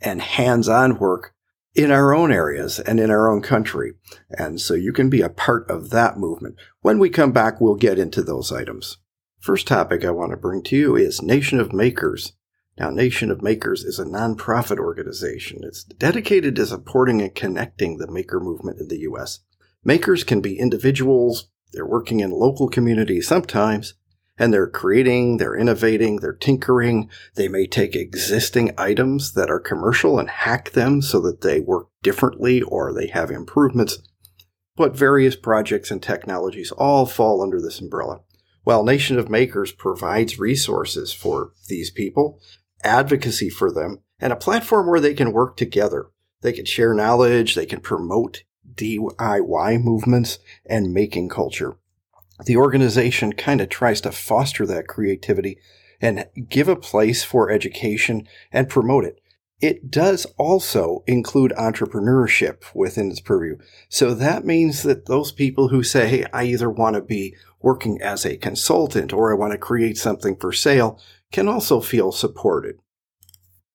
and 0.00 0.20
hands-on 0.22 0.98
work 0.98 1.34
in 1.74 1.90
our 1.90 2.14
own 2.14 2.32
areas 2.32 2.78
and 2.78 3.00
in 3.00 3.10
our 3.10 3.30
own 3.30 3.42
country. 3.42 3.92
And 4.30 4.60
so 4.60 4.74
you 4.74 4.92
can 4.92 5.10
be 5.10 5.22
a 5.22 5.28
part 5.28 5.68
of 5.70 5.90
that 5.90 6.16
movement. 6.16 6.56
When 6.80 6.98
we 6.98 7.10
come 7.10 7.32
back, 7.32 7.60
we'll 7.60 7.74
get 7.74 7.98
into 7.98 8.22
those 8.22 8.52
items. 8.52 8.98
First 9.40 9.66
topic 9.66 10.04
I 10.04 10.10
want 10.10 10.30
to 10.30 10.36
bring 10.36 10.62
to 10.64 10.76
you 10.76 10.96
is 10.96 11.20
Nation 11.20 11.60
of 11.60 11.72
Makers. 11.72 12.32
Now, 12.78 12.90
Nation 12.90 13.30
of 13.30 13.42
Makers 13.42 13.84
is 13.84 13.98
a 13.98 14.04
nonprofit 14.04 14.78
organization. 14.78 15.60
It's 15.62 15.84
dedicated 15.84 16.56
to 16.56 16.66
supporting 16.66 17.20
and 17.22 17.34
connecting 17.34 17.98
the 17.98 18.10
maker 18.10 18.40
movement 18.40 18.80
in 18.80 18.88
the 18.88 19.00
U.S. 19.00 19.40
Makers 19.84 20.24
can 20.24 20.40
be 20.40 20.58
individuals, 20.58 21.48
they're 21.72 21.86
working 21.86 22.20
in 22.20 22.30
local 22.30 22.68
communities 22.68 23.28
sometimes, 23.28 23.94
and 24.38 24.52
they're 24.52 24.68
creating, 24.68 25.36
they're 25.36 25.56
innovating, 25.56 26.16
they're 26.16 26.32
tinkering. 26.32 27.08
They 27.36 27.48
may 27.48 27.66
take 27.66 27.94
existing 27.94 28.72
items 28.76 29.32
that 29.32 29.50
are 29.50 29.60
commercial 29.60 30.18
and 30.18 30.28
hack 30.28 30.70
them 30.70 31.02
so 31.02 31.20
that 31.20 31.42
they 31.42 31.60
work 31.60 31.88
differently 32.02 32.62
or 32.62 32.92
they 32.92 33.08
have 33.08 33.30
improvements. 33.30 33.98
But 34.76 34.96
various 34.96 35.36
projects 35.36 35.90
and 35.90 36.02
technologies 36.02 36.72
all 36.72 37.06
fall 37.06 37.42
under 37.42 37.60
this 37.60 37.80
umbrella. 37.80 38.22
While 38.64 38.82
Nation 38.82 39.18
of 39.18 39.28
Makers 39.28 39.70
provides 39.70 40.38
resources 40.38 41.12
for 41.12 41.52
these 41.68 41.90
people, 41.90 42.40
advocacy 42.82 43.50
for 43.50 43.70
them, 43.70 44.02
and 44.18 44.32
a 44.32 44.36
platform 44.36 44.88
where 44.88 45.00
they 45.00 45.14
can 45.14 45.32
work 45.32 45.56
together. 45.56 46.06
They 46.40 46.52
can 46.52 46.64
share 46.64 46.94
knowledge, 46.94 47.54
they 47.54 47.66
can 47.66 47.80
promote 47.80 48.42
DIY 48.74 49.82
movements 49.82 50.38
and 50.66 50.92
making 50.92 51.28
culture. 51.28 51.76
The 52.46 52.56
organization 52.56 53.32
kind 53.32 53.60
of 53.60 53.68
tries 53.68 54.00
to 54.02 54.12
foster 54.12 54.66
that 54.66 54.88
creativity 54.88 55.58
and 56.00 56.26
give 56.48 56.68
a 56.68 56.76
place 56.76 57.22
for 57.22 57.50
education 57.50 58.26
and 58.52 58.68
promote 58.68 59.04
it. 59.04 59.20
It 59.60 59.90
does 59.90 60.26
also 60.36 61.04
include 61.06 61.52
entrepreneurship 61.56 62.64
within 62.74 63.10
its 63.10 63.20
purview. 63.20 63.56
So 63.88 64.12
that 64.14 64.44
means 64.44 64.82
that 64.82 65.06
those 65.06 65.32
people 65.32 65.68
who 65.68 65.82
say, 65.82 66.08
hey, 66.08 66.26
I 66.32 66.44
either 66.44 66.68
want 66.68 66.96
to 66.96 67.02
be 67.02 67.36
working 67.62 68.02
as 68.02 68.26
a 68.26 68.36
consultant 68.36 69.12
or 69.12 69.32
I 69.32 69.36
want 69.36 69.52
to 69.52 69.58
create 69.58 69.96
something 69.96 70.36
for 70.36 70.52
sale 70.52 71.00
can 71.32 71.48
also 71.48 71.80
feel 71.80 72.12
supported. 72.12 72.76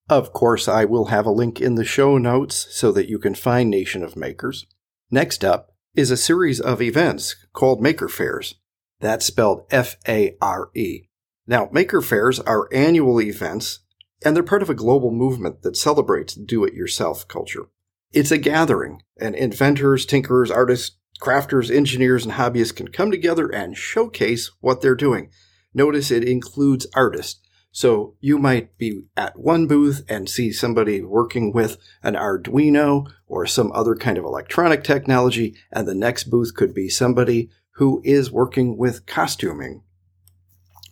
Of 0.10 0.34
course, 0.34 0.68
I 0.68 0.86
will 0.86 1.06
have 1.06 1.26
a 1.26 1.32
link 1.32 1.62
in 1.62 1.76
the 1.76 1.86
show 1.86 2.18
notes 2.18 2.68
so 2.72 2.92
that 2.92 3.10
you 3.10 3.18
can 3.18 3.36
find 3.36 3.70
Nation 3.70 4.04
of 4.04 4.16
Makers. 4.16 4.66
Next 5.12 5.44
up 5.44 5.72
is 5.96 6.12
a 6.12 6.18
series 6.18 6.62
of 6.62 6.84
events 6.84 7.36
called 7.52 7.82
Maker 7.82 8.08
Faires. 8.08 8.56
That's 9.00 9.26
spelled 9.26 9.66
F 9.72 9.96
A 10.08 10.36
R 10.40 10.70
E. 10.76 11.06
Now, 11.48 11.68
Maker 11.72 12.02
Faires 12.02 12.40
are 12.42 12.70
annual 12.72 13.20
events, 13.20 13.80
and 14.24 14.36
they're 14.36 14.44
part 14.44 14.62
of 14.62 14.70
a 14.70 14.76
global 14.76 15.10
movement 15.10 15.64
that 15.64 15.76
celebrates 15.76 16.36
do 16.36 16.64
it 16.64 16.76
yourself 16.76 17.28
culture. 17.28 17.70
It's 18.12 18.30
a 18.30 18.38
gathering, 18.38 19.02
and 19.20 19.34
inventors, 19.34 20.06
tinkerers, 20.06 20.54
artists, 20.54 20.96
crafters, 21.20 21.76
engineers, 21.76 22.24
and 22.24 22.36
hobbyists 22.36 22.76
can 22.76 22.90
come 22.90 23.10
together 23.10 23.48
and 23.48 23.76
showcase 23.76 24.52
what 24.60 24.82
they're 24.82 24.94
doing. 24.94 25.32
Notice 25.74 26.12
it 26.12 26.24
includes 26.24 26.86
artists 26.94 27.42
So 27.72 28.16
you 28.20 28.40
might 28.40 28.78
be 28.78 29.04
at 29.16 29.38
one 29.38 29.68
booth 29.68 30.04
and 30.10 30.28
see 30.28 30.52
somebody 30.52 31.02
working 31.02 31.52
with 31.54 31.78
an 32.02 32.16
Arduino 32.16 33.08
or 33.28 33.46
some 33.46 33.72
other 33.74 33.96
kind 33.96 34.18
of 34.18 34.26
electronic 34.26 34.84
technology, 34.84 35.56
and 35.72 35.88
the 35.88 35.96
next 35.96 36.26
booth 36.26 36.56
could 36.56 36.74
be 36.74 36.90
somebody 36.90 37.50
who 37.74 38.02
is 38.04 38.32
working 38.32 38.76
with 38.76 39.06
costuming. 39.06 39.84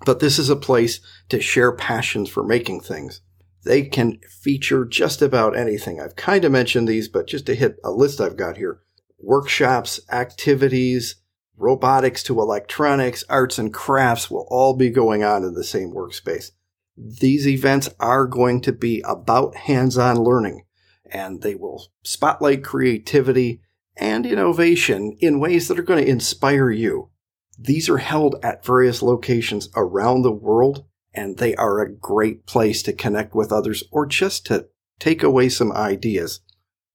But 0.06 0.20
this 0.20 0.38
is 0.38 0.50
a 0.50 0.56
place 0.56 1.00
to 1.30 1.42
share 1.42 1.72
passions 1.72 2.30
for 2.30 2.44
making 2.44 2.82
things. 2.82 3.22
They 3.64 3.84
can 3.84 4.20
feature 4.30 4.86
just 4.86 5.22
about 5.22 5.58
anything. 5.58 6.00
I've 6.00 6.16
kind 6.16 6.46
of 6.46 6.52
mentioned 6.52 6.88
these, 6.88 7.10
but 7.10 7.28
just 7.28 7.48
to 7.48 7.56
hit 7.56 7.78
a 7.84 7.92
list 7.92 8.22
I've 8.22 8.38
got 8.38 8.58
here 8.58 8.80
workshops, 9.20 10.00
activities, 10.12 11.16
robotics 11.58 12.22
to 12.24 12.40
electronics, 12.40 13.24
arts 13.28 13.58
and 13.58 13.74
crafts 13.74 14.30
will 14.30 14.48
all 14.50 14.76
be 14.76 14.92
going 14.92 15.24
on 15.24 15.44
in 15.44 15.56
the 15.56 15.64
same 15.64 15.92
workspace. 15.92 16.52
These 16.98 17.48
events 17.48 17.90
are 18.00 18.26
going 18.26 18.62
to 18.62 18.74
be 18.74 19.02
about 19.02 19.56
hands-on 19.56 20.18
learning 20.18 20.64
and 21.06 21.42
they 21.42 21.56
will 21.56 21.92
spotlight 22.04 22.64
creativity 22.64 23.62
and 23.96 24.26
innovation 24.26 25.16
in 25.20 25.40
ways 25.40 25.68
that 25.68 25.80
are 25.80 25.84
going 25.84 26.04
to 26.04 26.10
inspire 26.10 26.72
you. 26.72 27.10
These 27.58 27.88
are 27.88 28.00
held 28.00 28.36
at 28.44 28.66
various 28.66 29.02
locations 29.02 29.70
around 29.76 30.22
the 30.22 30.32
world 30.32 30.86
and 31.14 31.38
they 31.38 31.56
are 31.56 31.80
a 31.80 31.92
great 31.92 32.46
place 32.46 32.84
to 32.84 32.94
connect 32.94 33.34
with 33.34 33.52
others 33.52 33.84
or 33.92 34.06
just 34.06 34.46
to 34.48 34.68
take 35.00 35.24
away 35.24 35.50
some 35.50 35.72
ideas. 35.72 36.42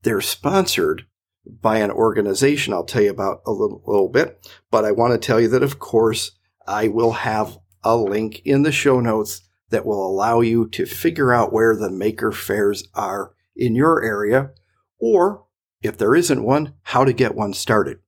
They're 0.02 0.20
sponsored 0.20 1.06
by 1.46 1.78
an 1.78 1.90
organization 1.90 2.72
I'll 2.72 2.84
tell 2.84 3.02
you 3.02 3.10
about 3.10 3.42
a 3.46 3.52
little, 3.52 3.82
little 3.86 4.08
bit. 4.08 4.48
But 4.70 4.84
I 4.84 4.92
want 4.92 5.12
to 5.12 5.26
tell 5.26 5.40
you 5.40 5.48
that, 5.48 5.62
of 5.62 5.78
course, 5.78 6.32
I 6.66 6.88
will 6.88 7.12
have 7.12 7.58
a 7.82 7.96
link 7.96 8.42
in 8.44 8.62
the 8.62 8.72
show 8.72 9.00
notes 9.00 9.42
that 9.72 9.86
will 9.86 10.06
allow 10.06 10.40
you 10.40 10.68
to 10.68 10.86
figure 10.86 11.32
out 11.32 11.52
where 11.52 11.74
the 11.74 11.90
Maker 11.90 12.30
Faires 12.30 12.86
are 12.94 13.32
in 13.56 13.74
your 13.74 14.02
area, 14.02 14.50
or 14.98 15.46
if 15.82 15.98
there 15.98 16.14
isn't 16.14 16.44
one, 16.44 16.74
how 16.82 17.04
to 17.04 17.12
get 17.12 17.34
one 17.34 17.54
started. 17.54 17.98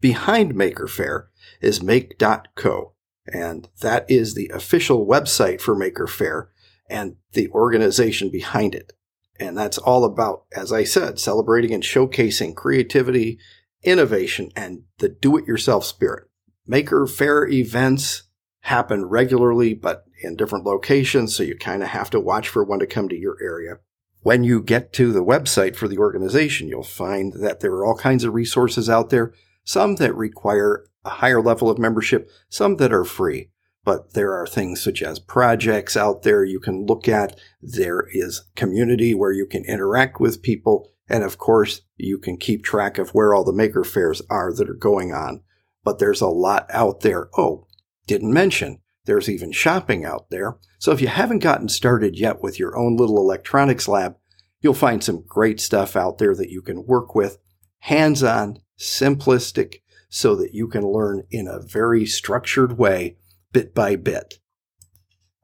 Behind 0.00 0.54
Maker 0.54 0.86
Faire 0.86 1.28
is 1.60 1.82
make.co, 1.82 2.94
and 3.32 3.68
that 3.80 4.08
is 4.08 4.34
the 4.34 4.50
official 4.54 5.06
website 5.06 5.60
for 5.60 5.74
Maker 5.74 6.06
Faire 6.06 6.50
and 6.88 7.16
the 7.32 7.48
organization 7.48 8.30
behind 8.30 8.74
it. 8.74 8.92
And 9.40 9.58
that's 9.58 9.78
all 9.78 10.04
about, 10.04 10.44
as 10.56 10.72
I 10.72 10.84
said, 10.84 11.18
celebrating 11.18 11.74
and 11.74 11.82
showcasing 11.82 12.54
creativity, 12.54 13.38
innovation, 13.82 14.50
and 14.54 14.84
the 14.98 15.08
do 15.08 15.36
it 15.36 15.46
yourself 15.46 15.84
spirit. 15.84 16.28
Maker 16.64 17.06
Faire 17.06 17.46
events 17.46 18.24
happen 18.62 19.04
regularly, 19.04 19.74
but 19.74 20.04
in 20.22 20.36
different 20.36 20.64
locations, 20.64 21.34
so 21.34 21.42
you 21.42 21.56
kind 21.56 21.82
of 21.82 21.88
have 21.90 22.10
to 22.10 22.20
watch 22.20 22.48
for 22.48 22.64
one 22.64 22.78
to 22.80 22.86
come 22.86 23.08
to 23.08 23.16
your 23.16 23.36
area. 23.42 23.78
When 24.20 24.44
you 24.44 24.62
get 24.62 24.92
to 24.94 25.12
the 25.12 25.24
website 25.24 25.74
for 25.74 25.88
the 25.88 25.98
organization, 25.98 26.68
you'll 26.68 26.84
find 26.84 27.32
that 27.34 27.60
there 27.60 27.72
are 27.72 27.84
all 27.84 27.96
kinds 27.96 28.24
of 28.24 28.34
resources 28.34 28.88
out 28.88 29.10
there, 29.10 29.32
some 29.64 29.96
that 29.96 30.14
require 30.14 30.86
a 31.04 31.10
higher 31.10 31.42
level 31.42 31.68
of 31.68 31.78
membership, 31.78 32.30
some 32.48 32.76
that 32.76 32.92
are 32.92 33.04
free 33.04 33.50
but 33.84 34.14
there 34.14 34.32
are 34.32 34.46
things 34.46 34.82
such 34.82 35.02
as 35.02 35.18
projects 35.18 35.96
out 35.96 36.22
there 36.22 36.44
you 36.44 36.60
can 36.60 36.86
look 36.86 37.08
at. 37.08 37.38
There 37.60 38.06
is 38.12 38.44
community 38.54 39.14
where 39.14 39.32
you 39.32 39.46
can 39.46 39.64
interact 39.64 40.20
with 40.20 40.42
people. 40.42 40.90
And 41.08 41.24
of 41.24 41.38
course, 41.38 41.82
you 41.96 42.18
can 42.18 42.36
keep 42.36 42.62
track 42.62 42.96
of 42.98 43.10
where 43.10 43.34
all 43.34 43.44
the 43.44 43.52
Maker 43.52 43.84
Faires 43.84 44.22
are 44.30 44.52
that 44.54 44.70
are 44.70 44.74
going 44.74 45.12
on. 45.12 45.42
But 45.84 45.98
there's 45.98 46.20
a 46.20 46.28
lot 46.28 46.66
out 46.70 47.00
there. 47.00 47.28
Oh, 47.36 47.66
didn't 48.06 48.32
mention 48.32 48.78
there's 49.04 49.28
even 49.28 49.52
shopping 49.52 50.04
out 50.04 50.30
there. 50.30 50.56
So 50.78 50.92
if 50.92 51.00
you 51.00 51.08
haven't 51.08 51.40
gotten 51.40 51.68
started 51.68 52.18
yet 52.18 52.42
with 52.42 52.58
your 52.58 52.76
own 52.76 52.96
little 52.96 53.18
electronics 53.18 53.88
lab, 53.88 54.16
you'll 54.60 54.74
find 54.74 55.02
some 55.02 55.24
great 55.26 55.60
stuff 55.60 55.96
out 55.96 56.18
there 56.18 56.34
that 56.34 56.50
you 56.50 56.62
can 56.62 56.86
work 56.86 57.14
with 57.14 57.38
hands 57.80 58.22
on, 58.22 58.58
simplistic, 58.78 59.76
so 60.08 60.36
that 60.36 60.54
you 60.54 60.68
can 60.68 60.86
learn 60.86 61.24
in 61.30 61.48
a 61.48 61.60
very 61.60 62.06
structured 62.06 62.78
way 62.78 63.16
bit 63.52 63.74
by 63.74 63.96
bit. 63.96 64.34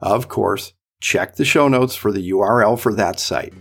Of 0.01 0.29
course, 0.29 0.75
check 1.01 1.37
the 1.37 1.45
show 1.45 1.69
notes 1.69 1.97
for 1.97 2.13
the 2.13 2.31
URL 2.31 2.79
for 2.79 2.95
that 2.95 3.19
site. 3.19 3.55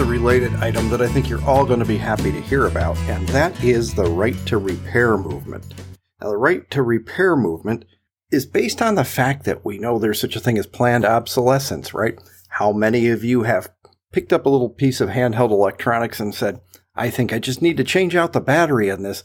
A 0.00 0.04
related 0.04 0.54
item 0.54 0.88
that 0.88 1.02
I 1.02 1.08
think 1.08 1.28
you're 1.28 1.44
all 1.44 1.66
going 1.66 1.78
to 1.78 1.84
be 1.84 1.98
happy 1.98 2.32
to 2.32 2.40
hear 2.40 2.66
about, 2.66 2.96
and 3.00 3.28
that 3.28 3.62
is 3.62 3.94
the 3.94 4.06
right 4.06 4.34
to 4.46 4.56
repair 4.56 5.18
movement. 5.18 5.74
Now, 6.22 6.30
the 6.30 6.38
right 6.38 6.68
to 6.70 6.82
repair 6.82 7.36
movement 7.36 7.84
is 8.30 8.46
based 8.46 8.80
on 8.80 8.94
the 8.94 9.04
fact 9.04 9.44
that 9.44 9.62
we 9.62 9.76
know 9.76 9.98
there's 9.98 10.18
such 10.18 10.36
a 10.36 10.40
thing 10.40 10.56
as 10.56 10.66
planned 10.66 11.04
obsolescence, 11.04 11.92
right? 11.92 12.18
How 12.48 12.72
many 12.72 13.08
of 13.08 13.24
you 13.24 13.42
have 13.42 13.68
picked 14.10 14.32
up 14.32 14.46
a 14.46 14.48
little 14.48 14.70
piece 14.70 15.02
of 15.02 15.10
handheld 15.10 15.50
electronics 15.50 16.18
and 16.18 16.34
said, 16.34 16.62
I 16.94 17.10
think 17.10 17.30
I 17.30 17.38
just 17.38 17.60
need 17.60 17.76
to 17.76 17.84
change 17.84 18.16
out 18.16 18.32
the 18.32 18.40
battery 18.40 18.88
in 18.88 19.02
this, 19.02 19.22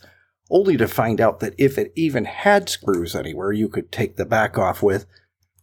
only 0.50 0.76
to 0.76 0.90
find 0.90 1.22
out 1.22 1.40
that 1.40 1.56
if 1.58 1.78
it 1.78 1.94
even 1.96 2.26
had 2.26 2.68
screws 2.68 3.16
anywhere 3.16 3.54
you 3.54 3.70
could 3.70 3.94
take 3.94 4.18
the 4.18 4.26
back 4.26 4.58
off 4.58 4.84
with, 4.84 5.06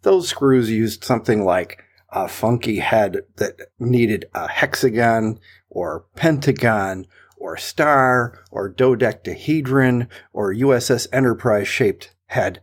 those 0.00 0.30
screws 0.30 0.70
used 0.70 1.04
something 1.04 1.44
like 1.44 1.82
a 2.12 2.28
funky 2.28 2.78
head 2.78 3.22
that 3.36 3.56
needed 3.78 4.26
a 4.34 4.46
hexagon 4.46 5.40
or 5.68 6.04
pentagon 6.14 7.06
or 7.38 7.56
star 7.56 8.38
or 8.50 8.68
dodecahedron 8.68 10.08
or 10.32 10.54
USS 10.54 11.08
Enterprise 11.12 11.66
shaped 11.66 12.14
head. 12.26 12.62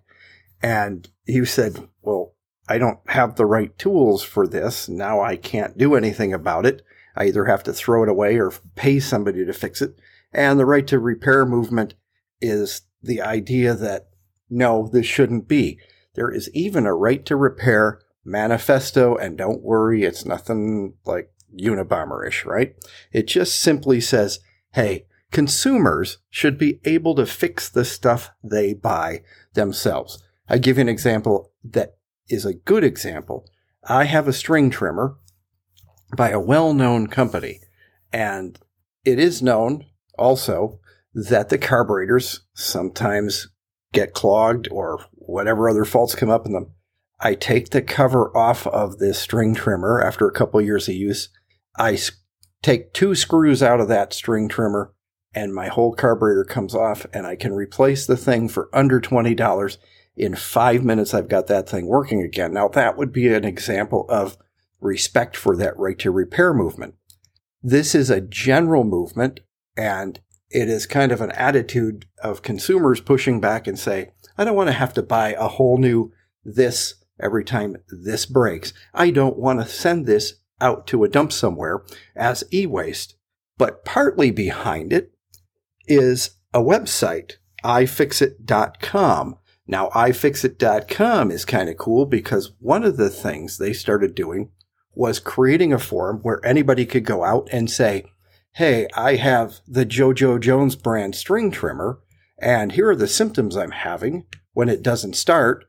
And 0.61 1.09
you 1.25 1.45
said, 1.45 1.89
well, 2.01 2.35
I 2.67 2.77
don't 2.77 2.99
have 3.07 3.35
the 3.35 3.45
right 3.45 3.75
tools 3.77 4.23
for 4.23 4.47
this. 4.47 4.87
Now 4.87 5.21
I 5.21 5.35
can't 5.35 5.77
do 5.77 5.95
anything 5.95 6.33
about 6.33 6.65
it. 6.65 6.83
I 7.15 7.25
either 7.25 7.45
have 7.45 7.63
to 7.63 7.73
throw 7.73 8.03
it 8.03 8.09
away 8.09 8.37
or 8.37 8.53
pay 8.75 8.99
somebody 8.99 9.43
to 9.43 9.53
fix 9.53 9.81
it. 9.81 9.99
And 10.31 10.59
the 10.59 10.65
right 10.65 10.85
to 10.87 10.99
repair 10.99 11.45
movement 11.45 11.95
is 12.39 12.83
the 13.01 13.21
idea 13.21 13.73
that 13.73 14.09
no, 14.49 14.87
this 14.87 15.05
shouldn't 15.05 15.47
be. 15.47 15.79
There 16.15 16.31
is 16.31 16.49
even 16.53 16.85
a 16.85 16.93
right 16.93 17.25
to 17.25 17.35
repair 17.35 17.99
manifesto, 18.29 19.15
and 19.15 19.37
don't 19.37 19.63
worry, 19.63 20.03
it's 20.03 20.25
nothing 20.25 20.93
like 21.05 21.31
Unabomber-ish, 21.57 22.45
right? 22.45 22.75
It 23.11 23.27
just 23.27 23.59
simply 23.59 23.99
says, 23.99 24.39
hey, 24.73 25.05
consumers 25.31 26.19
should 26.29 26.57
be 26.57 26.79
able 26.85 27.15
to 27.15 27.25
fix 27.25 27.69
the 27.69 27.85
stuff 27.85 28.31
they 28.43 28.73
buy 28.73 29.23
themselves. 29.53 30.23
I 30.47 30.57
give 30.57 30.77
you 30.77 30.81
an 30.81 30.89
example 30.89 31.51
that 31.63 31.97
is 32.27 32.45
a 32.45 32.53
good 32.53 32.83
example. 32.83 33.45
I 33.83 34.05
have 34.05 34.27
a 34.27 34.33
string 34.33 34.69
trimmer 34.69 35.17
by 36.15 36.29
a 36.29 36.39
well 36.39 36.73
known 36.73 37.07
company, 37.07 37.59
and 38.11 38.59
it 39.05 39.19
is 39.19 39.41
known 39.41 39.85
also 40.17 40.79
that 41.13 41.49
the 41.49 41.57
carburetors 41.57 42.41
sometimes 42.53 43.49
get 43.93 44.13
clogged 44.13 44.67
or 44.71 45.05
whatever 45.13 45.69
other 45.69 45.85
faults 45.85 46.15
come 46.15 46.29
up 46.29 46.45
in 46.45 46.53
them. 46.53 46.73
I 47.21 47.35
take 47.35 47.69
the 47.69 47.81
cover 47.81 48.35
off 48.35 48.65
of 48.67 48.99
this 48.99 49.19
string 49.19 49.55
trimmer 49.55 50.01
after 50.01 50.27
a 50.27 50.33
couple 50.33 50.61
years 50.61 50.87
of 50.87 50.95
use. 50.95 51.29
I 51.77 51.97
take 52.61 52.93
two 52.93 53.15
screws 53.15 53.61
out 53.61 53.79
of 53.79 53.87
that 53.89 54.13
string 54.13 54.47
trimmer 54.47 54.93
and 55.33 55.53
my 55.53 55.67
whole 55.67 55.93
carburetor 55.93 56.43
comes 56.43 56.73
off 56.73 57.05
and 57.13 57.27
I 57.27 57.35
can 57.35 57.53
replace 57.53 58.05
the 58.05 58.17
thing 58.17 58.49
for 58.49 58.69
under 58.73 58.99
$20 58.99 59.77
in 60.19 60.35
five 60.35 60.83
minutes, 60.83 61.13
I've 61.13 61.29
got 61.29 61.47
that 61.47 61.69
thing 61.69 61.87
working 61.87 62.21
again. 62.21 62.53
Now, 62.53 62.67
that 62.67 62.97
would 62.97 63.13
be 63.13 63.33
an 63.33 63.45
example 63.45 64.05
of 64.09 64.37
respect 64.81 65.37
for 65.37 65.55
that 65.55 65.77
right 65.77 65.97
to 65.99 66.11
repair 66.11 66.53
movement. 66.53 66.95
This 67.63 67.95
is 67.95 68.09
a 68.09 68.19
general 68.19 68.83
movement, 68.83 69.39
and 69.77 70.19
it 70.49 70.67
is 70.67 70.85
kind 70.85 71.13
of 71.13 71.21
an 71.21 71.31
attitude 71.31 72.05
of 72.21 72.41
consumers 72.41 72.99
pushing 72.99 73.39
back 73.39 73.65
and 73.65 73.79
say, 73.79 74.11
I 74.37 74.43
don't 74.43 74.57
want 74.57 74.67
to 74.67 74.73
have 74.73 74.93
to 74.95 75.01
buy 75.01 75.35
a 75.39 75.47
whole 75.47 75.77
new 75.77 76.11
this 76.43 76.95
every 77.21 77.43
time 77.43 77.77
this 77.87 78.25
breaks. 78.25 78.73
I 78.93 79.11
don't 79.11 79.37
want 79.37 79.61
to 79.61 79.67
send 79.67 80.05
this 80.05 80.35
out 80.61 80.87
to 80.87 81.03
a 81.03 81.09
dump 81.09 81.31
somewhere 81.31 81.83
as 82.15 82.43
e 82.53 82.65
waste. 82.65 83.15
But 83.57 83.83
partly 83.85 84.31
behind 84.31 84.93
it 84.93 85.11
is 85.87 86.31
a 86.53 86.61
website, 86.61 87.33
ifixit.com, 87.63 89.37
now, 89.69 89.89
iFixit.com 89.89 91.29
is 91.29 91.45
kind 91.45 91.69
of 91.69 91.77
cool 91.77 92.07
because 92.07 92.53
one 92.59 92.83
of 92.83 92.97
the 92.97 93.11
things 93.11 93.59
they 93.59 93.71
started 93.71 94.15
doing 94.15 94.49
was 94.95 95.19
creating 95.19 95.71
a 95.71 95.77
forum 95.77 96.21
where 96.23 96.43
anybody 96.43 96.87
could 96.87 97.05
go 97.05 97.23
out 97.23 97.47
and 97.51 97.69
say, 97.69 98.05
Hey, 98.53 98.87
I 98.95 99.17
have 99.17 99.59
the 99.67 99.85
JoJo 99.85 100.39
Jones 100.39 100.75
brand 100.75 101.13
string 101.13 101.51
trimmer, 101.51 101.99
and 102.41 102.71
here 102.71 102.89
are 102.89 102.95
the 102.95 103.07
symptoms 103.07 103.55
I'm 103.55 103.69
having 103.69 104.25
when 104.53 104.69
it 104.69 104.81
doesn't 104.81 105.15
start. 105.15 105.65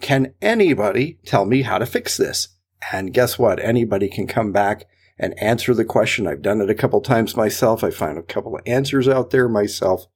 Can 0.00 0.34
anybody 0.42 1.18
tell 1.24 1.44
me 1.44 1.62
how 1.62 1.78
to 1.78 1.86
fix 1.86 2.16
this? 2.16 2.48
And 2.92 3.14
guess 3.14 3.38
what? 3.38 3.58
Anybody 3.60 4.08
can 4.08 4.26
come 4.26 4.52
back 4.52 4.86
and 5.18 5.38
answer 5.40 5.74
the 5.74 5.84
question. 5.84 6.26
I've 6.26 6.42
done 6.42 6.60
it 6.60 6.70
a 6.70 6.74
couple 6.74 7.00
times 7.00 7.36
myself. 7.36 7.82
I 7.82 7.90
found 7.90 8.18
a 8.18 8.22
couple 8.22 8.54
of 8.54 8.62
answers 8.66 9.08
out 9.08 9.30
there 9.30 9.48
myself. 9.48 10.06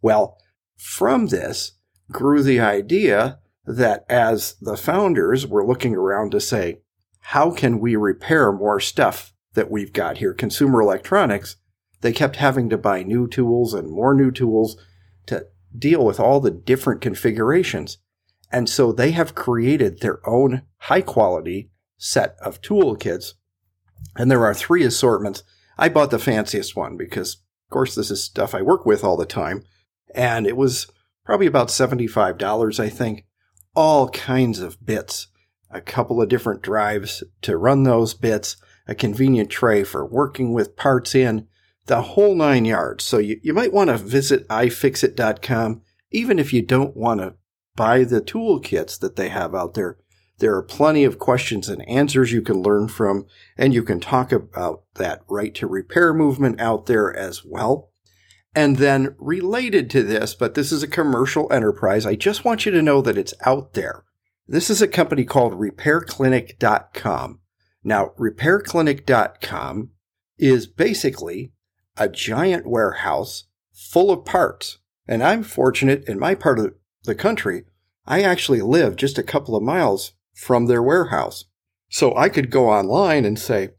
Well, 0.00 0.38
from 0.76 1.26
this 1.26 1.72
grew 2.10 2.42
the 2.42 2.60
idea 2.60 3.38
that 3.66 4.04
as 4.08 4.54
the 4.60 4.76
founders 4.76 5.46
were 5.46 5.66
looking 5.66 5.94
around 5.94 6.30
to 6.30 6.40
say, 6.40 6.80
how 7.20 7.50
can 7.50 7.80
we 7.80 7.96
repair 7.96 8.52
more 8.52 8.80
stuff 8.80 9.34
that 9.54 9.70
we've 9.70 9.92
got 9.92 10.18
here, 10.18 10.32
consumer 10.32 10.80
electronics, 10.80 11.56
they 12.00 12.12
kept 12.12 12.36
having 12.36 12.68
to 12.70 12.78
buy 12.78 13.02
new 13.02 13.26
tools 13.26 13.74
and 13.74 13.90
more 13.90 14.14
new 14.14 14.30
tools 14.30 14.76
to 15.26 15.46
deal 15.76 16.04
with 16.04 16.20
all 16.20 16.40
the 16.40 16.50
different 16.50 17.00
configurations. 17.00 17.98
And 18.50 18.68
so 18.68 18.92
they 18.92 19.10
have 19.12 19.34
created 19.34 20.00
their 20.00 20.26
own 20.28 20.62
high 20.78 21.02
quality 21.02 21.70
set 21.98 22.36
of 22.40 22.60
toolkits. 22.60 23.34
And 24.16 24.30
there 24.30 24.44
are 24.44 24.54
three 24.54 24.84
assortments. 24.84 25.42
I 25.78 25.88
bought 25.88 26.10
the 26.10 26.18
fanciest 26.18 26.76
one 26.76 26.96
because, 26.96 27.34
of 27.34 27.70
course, 27.70 27.94
this 27.94 28.10
is 28.10 28.22
stuff 28.22 28.54
I 28.54 28.62
work 28.62 28.86
with 28.86 29.04
all 29.04 29.16
the 29.16 29.26
time. 29.26 29.62
And 30.14 30.46
it 30.46 30.56
was 30.56 30.86
probably 31.24 31.46
about 31.46 31.68
$75, 31.68 32.80
I 32.80 32.88
think. 32.88 33.26
All 33.74 34.08
kinds 34.08 34.60
of 34.60 34.84
bits, 34.84 35.28
a 35.70 35.80
couple 35.80 36.22
of 36.22 36.28
different 36.28 36.62
drives 36.62 37.22
to 37.42 37.58
run 37.58 37.82
those 37.82 38.14
bits, 38.14 38.56
a 38.86 38.94
convenient 38.94 39.50
tray 39.50 39.84
for 39.84 40.06
working 40.06 40.52
with 40.52 40.76
parts 40.76 41.14
in, 41.14 41.46
the 41.86 42.02
whole 42.02 42.34
nine 42.34 42.64
yards. 42.64 43.04
So 43.04 43.18
you, 43.18 43.38
you 43.42 43.52
might 43.52 43.72
want 43.72 43.90
to 43.90 43.98
visit 43.98 44.48
ifixit.com, 44.48 45.82
even 46.10 46.38
if 46.38 46.52
you 46.52 46.62
don't 46.62 46.96
want 46.96 47.20
to 47.20 47.34
buy 47.76 48.04
the 48.04 48.20
toolkits 48.20 48.98
that 49.00 49.16
they 49.16 49.28
have 49.28 49.54
out 49.54 49.74
there. 49.74 49.98
There 50.38 50.54
are 50.54 50.62
plenty 50.62 51.04
of 51.04 51.18
questions 51.18 51.68
and 51.68 51.86
answers 51.88 52.32
you 52.32 52.42
can 52.42 52.62
learn 52.62 52.88
from, 52.88 53.26
and 53.56 53.72
you 53.72 53.82
can 53.82 54.00
talk 54.00 54.32
about 54.32 54.84
that 54.94 55.22
right 55.28 55.54
to 55.54 55.66
repair 55.66 56.12
movement 56.12 56.60
out 56.60 56.86
there 56.86 57.14
as 57.14 57.44
well. 57.44 57.90
And 58.54 58.76
then 58.76 59.14
related 59.18 59.90
to 59.90 60.02
this, 60.02 60.34
but 60.34 60.54
this 60.54 60.72
is 60.72 60.82
a 60.82 60.88
commercial 60.88 61.50
enterprise, 61.52 62.06
I 62.06 62.16
just 62.16 62.44
want 62.44 62.66
you 62.66 62.72
to 62.72 62.82
know 62.82 63.02
that 63.02 63.18
it's 63.18 63.34
out 63.44 63.74
there. 63.74 64.04
This 64.48 64.70
is 64.70 64.80
a 64.80 64.88
company 64.88 65.24
called 65.24 65.54
repairclinic.com. 65.54 67.40
Now, 67.84 68.12
repairclinic.com 68.18 69.90
is 70.38 70.66
basically 70.66 71.52
a 71.96 72.08
giant 72.08 72.66
warehouse 72.66 73.44
full 73.72 74.10
of 74.10 74.24
parts. 74.24 74.78
And 75.08 75.22
I'm 75.22 75.42
fortunate 75.42 76.04
in 76.08 76.18
my 76.18 76.34
part 76.34 76.58
of 76.58 76.74
the 77.06 77.14
country, 77.14 77.64
I 78.06 78.22
actually 78.22 78.60
live 78.60 78.96
just 78.96 79.18
a 79.18 79.22
couple 79.22 79.56
of 79.56 79.62
miles 79.62 80.12
from 80.34 80.66
their 80.66 80.82
warehouse. 80.82 81.46
So 81.88 82.14
I 82.16 82.28
could 82.28 82.50
go 82.50 82.68
online 82.68 83.24
and 83.24 83.38
say, 83.38 83.70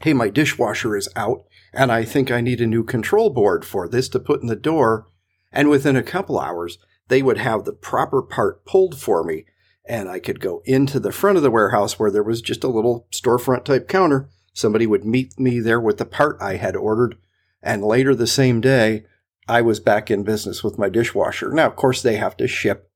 Hey, 0.00 0.12
my 0.12 0.28
dishwasher 0.28 0.96
is 0.96 1.08
out 1.14 1.44
and 1.72 1.90
I 1.90 2.04
think 2.04 2.30
I 2.30 2.40
need 2.40 2.60
a 2.60 2.66
new 2.66 2.84
control 2.84 3.30
board 3.30 3.64
for 3.64 3.88
this 3.88 4.08
to 4.10 4.20
put 4.20 4.42
in 4.42 4.48
the 4.48 4.56
door. 4.56 5.06
And 5.52 5.70
within 5.70 5.96
a 5.96 6.02
couple 6.02 6.38
hours, 6.38 6.78
they 7.08 7.22
would 7.22 7.38
have 7.38 7.64
the 7.64 7.72
proper 7.72 8.22
part 8.22 8.64
pulled 8.64 9.00
for 9.00 9.24
me. 9.24 9.44
And 9.86 10.08
I 10.08 10.18
could 10.18 10.40
go 10.40 10.62
into 10.64 11.00
the 11.00 11.12
front 11.12 11.36
of 11.36 11.42
the 11.42 11.50
warehouse 11.50 11.98
where 11.98 12.10
there 12.10 12.22
was 12.22 12.42
just 12.42 12.64
a 12.64 12.68
little 12.68 13.06
storefront 13.10 13.64
type 13.64 13.88
counter. 13.88 14.28
Somebody 14.52 14.86
would 14.86 15.04
meet 15.04 15.38
me 15.38 15.60
there 15.60 15.80
with 15.80 15.98
the 15.98 16.04
part 16.04 16.36
I 16.40 16.56
had 16.56 16.76
ordered. 16.76 17.16
And 17.62 17.82
later 17.82 18.14
the 18.14 18.26
same 18.26 18.60
day, 18.60 19.04
I 19.48 19.60
was 19.60 19.80
back 19.80 20.10
in 20.10 20.22
business 20.22 20.62
with 20.62 20.78
my 20.78 20.88
dishwasher. 20.88 21.50
Now, 21.52 21.66
of 21.66 21.76
course, 21.76 22.02
they 22.02 22.16
have 22.16 22.36
to 22.36 22.46
ship 22.46 22.90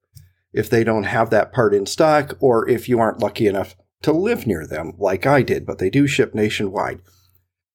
if 0.53 0.71
they 0.71 0.85
don't 0.85 1.05
have 1.05 1.31
that 1.31 1.53
part 1.53 1.75
in 1.75 1.87
stock 1.87 2.37
or 2.41 2.69
if 2.69 2.88
you 2.88 2.99
aren't 2.99 3.21
lucky 3.21 3.47
enough 3.47 3.76
to 4.03 4.12
live 4.12 4.47
near 4.47 4.67
them 4.67 4.93
like 4.99 5.26
I 5.26 5.43
did, 5.43 5.67
but 5.67 5.79
they 5.79 5.91
do 5.91 6.07
ship 6.07 6.35
nationwide. 6.35 7.00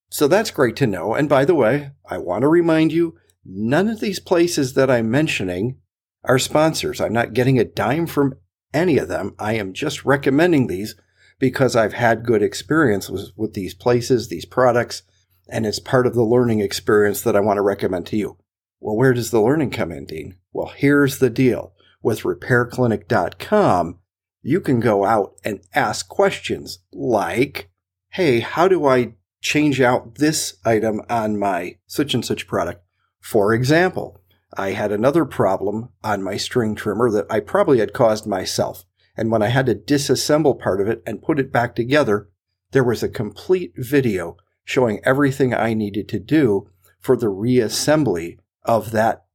So 0.10 0.28
that's 0.28 0.52
great 0.52 0.76
to 0.78 0.88
know. 0.88 1.14
And 1.14 1.30
by 1.30 1.46
the 1.46 1.56
way, 1.56 1.92
I 2.06 2.18
want 2.18 2.42
to 2.42 2.48
remind 2.48 2.92
you 2.92 3.18
none 3.46 3.88
of 3.88 4.00
these 4.00 4.20
places 4.20 4.74
that 4.74 4.90
I'm 4.90 5.12
mentioning 5.12 5.78
are 6.24 6.40
sponsors. 6.40 7.02
I'm 7.02 7.14
not 7.14 7.34
getting 7.34 7.60
a 7.60 7.66
dime 7.66 8.08
from 8.08 8.36
any 8.74 8.98
of 8.98 9.08
them. 9.08 9.36
I 9.40 9.54
am 9.54 9.74
just 9.74 10.06
recommending 10.06 10.68
these 10.68 10.96
because 11.40 11.76
I've 11.76 11.94
had 11.94 12.26
good 12.26 12.44
experiences 12.44 13.34
with 13.36 13.54
these 13.54 13.74
places, 13.74 14.28
these 14.28 14.46
products, 14.46 15.04
and 15.50 15.66
it's 15.66 15.80
part 15.80 16.06
of 16.06 16.14
the 16.14 16.24
learning 16.24 16.62
experience 16.62 17.22
that 17.22 17.36
I 17.36 17.40
want 17.40 17.58
to 17.58 17.62
recommend 17.62 18.06
to 18.08 18.18
you. 18.18 18.38
Well, 18.82 18.98
where 18.98 19.14
does 19.14 19.32
the 19.32 19.40
learning 19.40 19.70
come 19.72 19.94
in, 19.94 20.06
Dean? 20.06 20.36
Well, 20.52 20.74
here's 20.76 21.20
the 21.20 21.30
deal. 21.30 21.74
With 22.04 22.24
repairclinic.com, 22.24 24.00
you 24.42 24.60
can 24.60 24.80
go 24.82 25.06
out 25.06 25.36
and 25.46 25.62
ask 25.74 26.10
questions 26.10 26.80
like, 26.92 27.70
Hey, 28.10 28.42
how 28.42 28.68
do 28.68 28.86
I 28.88 29.14
change 29.42 29.82
out 29.82 30.16
this 30.16 30.58
item 30.64 31.02
on 31.10 31.38
my 31.38 31.78
such 31.88 32.14
and 32.14 32.24
such 32.24 32.48
product. 32.48 32.84
For 33.20 33.54
example, 33.54 34.22
I 34.56 34.72
had 34.72 34.92
another 34.92 35.26
problem 35.26 35.90
on 36.04 36.24
my 36.24 36.38
string 36.38 36.76
trimmer 36.76 37.10
that 37.12 37.26
I 37.30 37.40
probably 37.40 37.80
had 37.80 37.94
caused 37.94 38.28
myself. 38.28 38.86
And 39.18 39.32
when 39.32 39.42
I 39.42 39.48
had 39.48 39.66
to 39.66 39.76
disassemble 39.76 40.60
part 40.60 40.80
of 40.80 40.88
it 40.88 41.02
and 41.06 41.22
put 41.22 41.40
it 41.40 41.52
back 41.52 41.76
together, 41.76 42.30
there 42.72 42.84
was 42.84 43.04
a 43.04 43.10
complete 43.10 43.74
video 43.76 44.38
showing 44.64 45.02
everything 45.04 45.54
I 45.54 45.74
needed 45.74 46.08
to 46.10 46.20
do 46.20 46.70
for 47.00 47.18
the 47.18 47.28
reassembly 47.28 48.38
of 48.64 48.92
that 48.92 49.26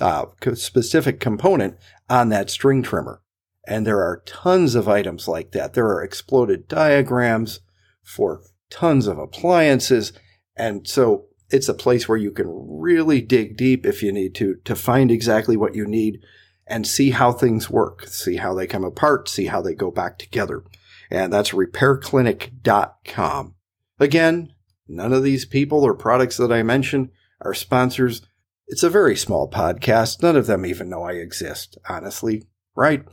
uh, 0.00 0.26
specific 0.54 1.20
component 1.20 1.76
on 2.08 2.28
that 2.30 2.50
string 2.50 2.82
trimmer. 2.82 3.22
And 3.66 3.86
there 3.86 4.00
are 4.00 4.22
tons 4.26 4.74
of 4.74 4.88
items 4.88 5.26
like 5.26 5.52
that. 5.52 5.74
There 5.74 5.86
are 5.86 6.02
exploded 6.02 6.68
diagrams 6.68 7.60
for 8.02 8.42
tons 8.70 9.06
of 9.06 9.18
appliances. 9.18 10.12
And 10.56 10.86
so 10.86 11.26
it's 11.50 11.68
a 11.68 11.74
place 11.74 12.08
where 12.08 12.18
you 12.18 12.30
can 12.30 12.46
really 12.48 13.20
dig 13.20 13.56
deep 13.56 13.84
if 13.84 14.02
you 14.02 14.12
need 14.12 14.34
to, 14.36 14.56
to 14.64 14.74
find 14.74 15.10
exactly 15.10 15.56
what 15.56 15.74
you 15.74 15.86
need 15.86 16.20
and 16.66 16.86
see 16.86 17.10
how 17.10 17.32
things 17.32 17.70
work, 17.70 18.06
see 18.06 18.36
how 18.36 18.54
they 18.54 18.66
come 18.66 18.84
apart, 18.84 19.28
see 19.28 19.46
how 19.46 19.62
they 19.62 19.74
go 19.74 19.90
back 19.90 20.18
together. 20.18 20.64
And 21.10 21.32
that's 21.32 21.50
repairclinic.com. 21.50 23.54
Again, 23.98 24.52
none 24.88 25.12
of 25.12 25.22
these 25.22 25.44
people 25.44 25.84
or 25.84 25.94
products 25.94 26.36
that 26.38 26.52
I 26.52 26.62
mentioned 26.62 27.10
are 27.40 27.54
sponsors. 27.54 28.22
It's 28.68 28.82
a 28.82 28.90
very 28.90 29.14
small 29.14 29.48
podcast. 29.48 30.22
None 30.22 30.34
of 30.34 30.46
them 30.46 30.66
even 30.66 30.88
know 30.88 31.04
I 31.04 31.12
exist, 31.12 31.78
honestly, 31.88 32.48
right? 32.74 33.04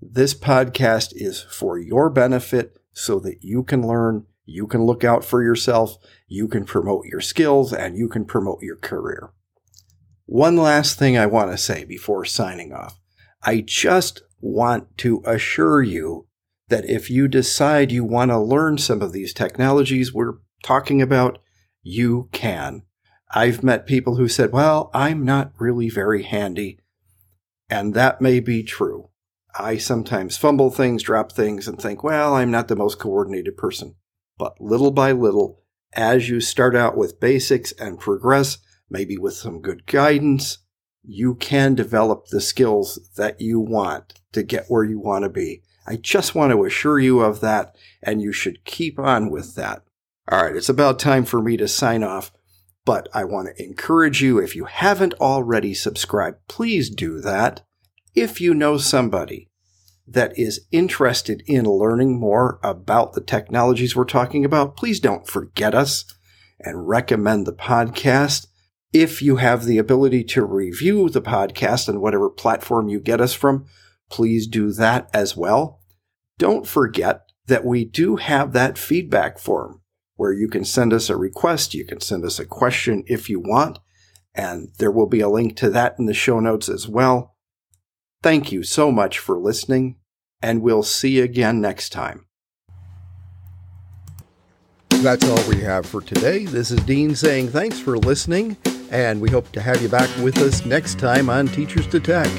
This 0.00 0.34
podcast 0.34 1.12
is 1.14 1.42
for 1.42 1.78
your 1.78 2.10
benefit 2.10 2.76
so 2.92 3.18
that 3.20 3.42
you 3.42 3.64
can 3.64 3.86
learn 3.86 4.26
you 4.46 4.66
can 4.66 4.84
look 4.84 5.04
out 5.04 5.24
for 5.24 5.42
yourself, 5.42 5.96
you 6.26 6.48
can 6.48 6.64
promote 6.64 7.06
your 7.06 7.20
skills, 7.20 7.72
and 7.72 7.96
you 7.96 8.08
can 8.08 8.24
promote 8.24 8.62
your 8.62 8.76
career. 8.76 9.32
One 10.26 10.56
last 10.56 10.98
thing 10.98 11.16
I 11.16 11.26
want 11.26 11.52
to 11.52 11.58
say 11.58 11.84
before 11.84 12.24
signing 12.24 12.72
off. 12.72 12.98
I 13.42 13.60
just 13.60 14.22
want 14.40 14.96
to 14.98 15.22
assure 15.24 15.82
you 15.82 16.26
that 16.68 16.88
if 16.88 17.10
you 17.10 17.28
decide 17.28 17.92
you 17.92 18.04
want 18.04 18.30
to 18.30 18.38
learn 18.38 18.78
some 18.78 19.02
of 19.02 19.12
these 19.12 19.32
technologies 19.32 20.12
we're 20.12 20.38
talking 20.64 21.00
about, 21.00 21.38
you 21.82 22.28
can. 22.32 22.82
I've 23.32 23.62
met 23.62 23.86
people 23.86 24.16
who 24.16 24.28
said, 24.28 24.52
well, 24.52 24.90
I'm 24.92 25.24
not 25.24 25.52
really 25.58 25.88
very 25.88 26.24
handy. 26.24 26.80
And 27.68 27.94
that 27.94 28.20
may 28.20 28.40
be 28.40 28.62
true. 28.62 29.10
I 29.58 29.76
sometimes 29.78 30.36
fumble 30.36 30.70
things, 30.70 31.02
drop 31.02 31.32
things, 31.32 31.68
and 31.68 31.80
think, 31.80 32.02
well, 32.02 32.34
I'm 32.34 32.50
not 32.50 32.68
the 32.68 32.76
most 32.76 32.98
coordinated 32.98 33.56
person. 33.56 33.94
But 34.38 34.60
little 34.60 34.90
by 34.90 35.12
little, 35.12 35.62
as 35.92 36.28
you 36.28 36.40
start 36.40 36.74
out 36.74 36.96
with 36.96 37.20
basics 37.20 37.72
and 37.72 37.98
progress, 37.98 38.58
maybe 38.88 39.16
with 39.16 39.34
some 39.34 39.60
good 39.60 39.86
guidance, 39.86 40.58
you 41.02 41.34
can 41.34 41.74
develop 41.74 42.26
the 42.26 42.40
skills 42.40 42.98
that 43.16 43.40
you 43.40 43.60
want 43.60 44.14
to 44.32 44.42
get 44.42 44.66
where 44.68 44.84
you 44.84 44.98
want 44.98 45.24
to 45.24 45.30
be. 45.30 45.62
I 45.86 45.96
just 45.96 46.34
want 46.34 46.52
to 46.52 46.64
assure 46.64 46.98
you 46.98 47.20
of 47.20 47.40
that, 47.40 47.74
and 48.02 48.20
you 48.20 48.32
should 48.32 48.64
keep 48.64 48.98
on 48.98 49.30
with 49.30 49.54
that. 49.56 49.82
All 50.30 50.44
right, 50.44 50.54
it's 50.54 50.68
about 50.68 50.98
time 50.98 51.24
for 51.24 51.42
me 51.42 51.56
to 51.56 51.66
sign 51.66 52.04
off, 52.04 52.32
but 52.84 53.08
I 53.12 53.24
want 53.24 53.48
to 53.48 53.62
encourage 53.62 54.22
you 54.22 54.38
if 54.38 54.56
you 54.56 54.64
haven't 54.64 55.14
already 55.14 55.74
subscribed, 55.74 56.38
please 56.48 56.90
do 56.90 57.20
that. 57.20 57.62
If 58.14 58.40
you 58.40 58.54
know 58.54 58.78
somebody 58.78 59.48
that 60.06 60.36
is 60.38 60.66
interested 60.72 61.42
in 61.46 61.64
learning 61.64 62.18
more 62.18 62.58
about 62.62 63.12
the 63.12 63.20
technologies 63.20 63.94
we're 63.94 64.04
talking 64.04 64.44
about, 64.44 64.76
please 64.76 64.98
don't 64.98 65.26
forget 65.26 65.74
us 65.74 66.04
and 66.58 66.88
recommend 66.88 67.46
the 67.46 67.52
podcast. 67.52 68.46
If 68.92 69.22
you 69.22 69.36
have 69.36 69.64
the 69.64 69.78
ability 69.78 70.24
to 70.24 70.44
review 70.44 71.08
the 71.08 71.22
podcast 71.22 71.88
on 71.88 72.00
whatever 72.00 72.28
platform 72.28 72.88
you 72.88 72.98
get 72.98 73.20
us 73.20 73.34
from, 73.34 73.66
please 74.10 74.48
do 74.48 74.72
that 74.72 75.08
as 75.14 75.36
well. 75.36 75.80
Don't 76.38 76.66
forget 76.66 77.30
that 77.46 77.64
we 77.64 77.84
do 77.84 78.16
have 78.16 78.52
that 78.52 78.78
feedback 78.78 79.38
form 79.38 79.79
where 80.20 80.32
you 80.32 80.48
can 80.48 80.64
send 80.64 80.92
us 80.92 81.08
a 81.08 81.16
request. 81.16 81.72
You 81.72 81.86
can 81.86 82.00
send 82.00 82.24
us 82.26 82.38
a 82.38 82.44
question 82.44 83.04
if 83.06 83.30
you 83.30 83.40
want, 83.40 83.78
and 84.34 84.68
there 84.78 84.90
will 84.90 85.08
be 85.08 85.20
a 85.20 85.28
link 85.30 85.56
to 85.56 85.70
that 85.70 85.96
in 85.98 86.04
the 86.04 86.14
show 86.14 86.40
notes 86.40 86.68
as 86.68 86.86
well. 86.86 87.36
Thank 88.22 88.52
you 88.52 88.62
so 88.62 88.92
much 88.92 89.18
for 89.18 89.38
listening 89.38 89.96
and 90.42 90.62
we'll 90.62 90.82
see 90.82 91.16
you 91.16 91.24
again 91.24 91.60
next 91.60 91.90
time. 91.90 92.26
That's 94.88 95.26
all 95.26 95.48
we 95.48 95.60
have 95.62 95.86
for 95.86 96.02
today. 96.02 96.44
This 96.44 96.70
is 96.70 96.80
Dean 96.82 97.14
saying 97.14 97.48
thanks 97.48 97.78
for 97.78 97.96
listening, 97.96 98.56
and 98.90 99.20
we 99.20 99.30
hope 99.30 99.50
to 99.52 99.60
have 99.60 99.80
you 99.80 99.88
back 99.88 100.10
with 100.22 100.38
us 100.38 100.66
next 100.66 100.98
time 100.98 101.30
on 101.30 101.48
Teachers 101.48 101.86
to 101.88 102.00
Tech. 102.00 102.30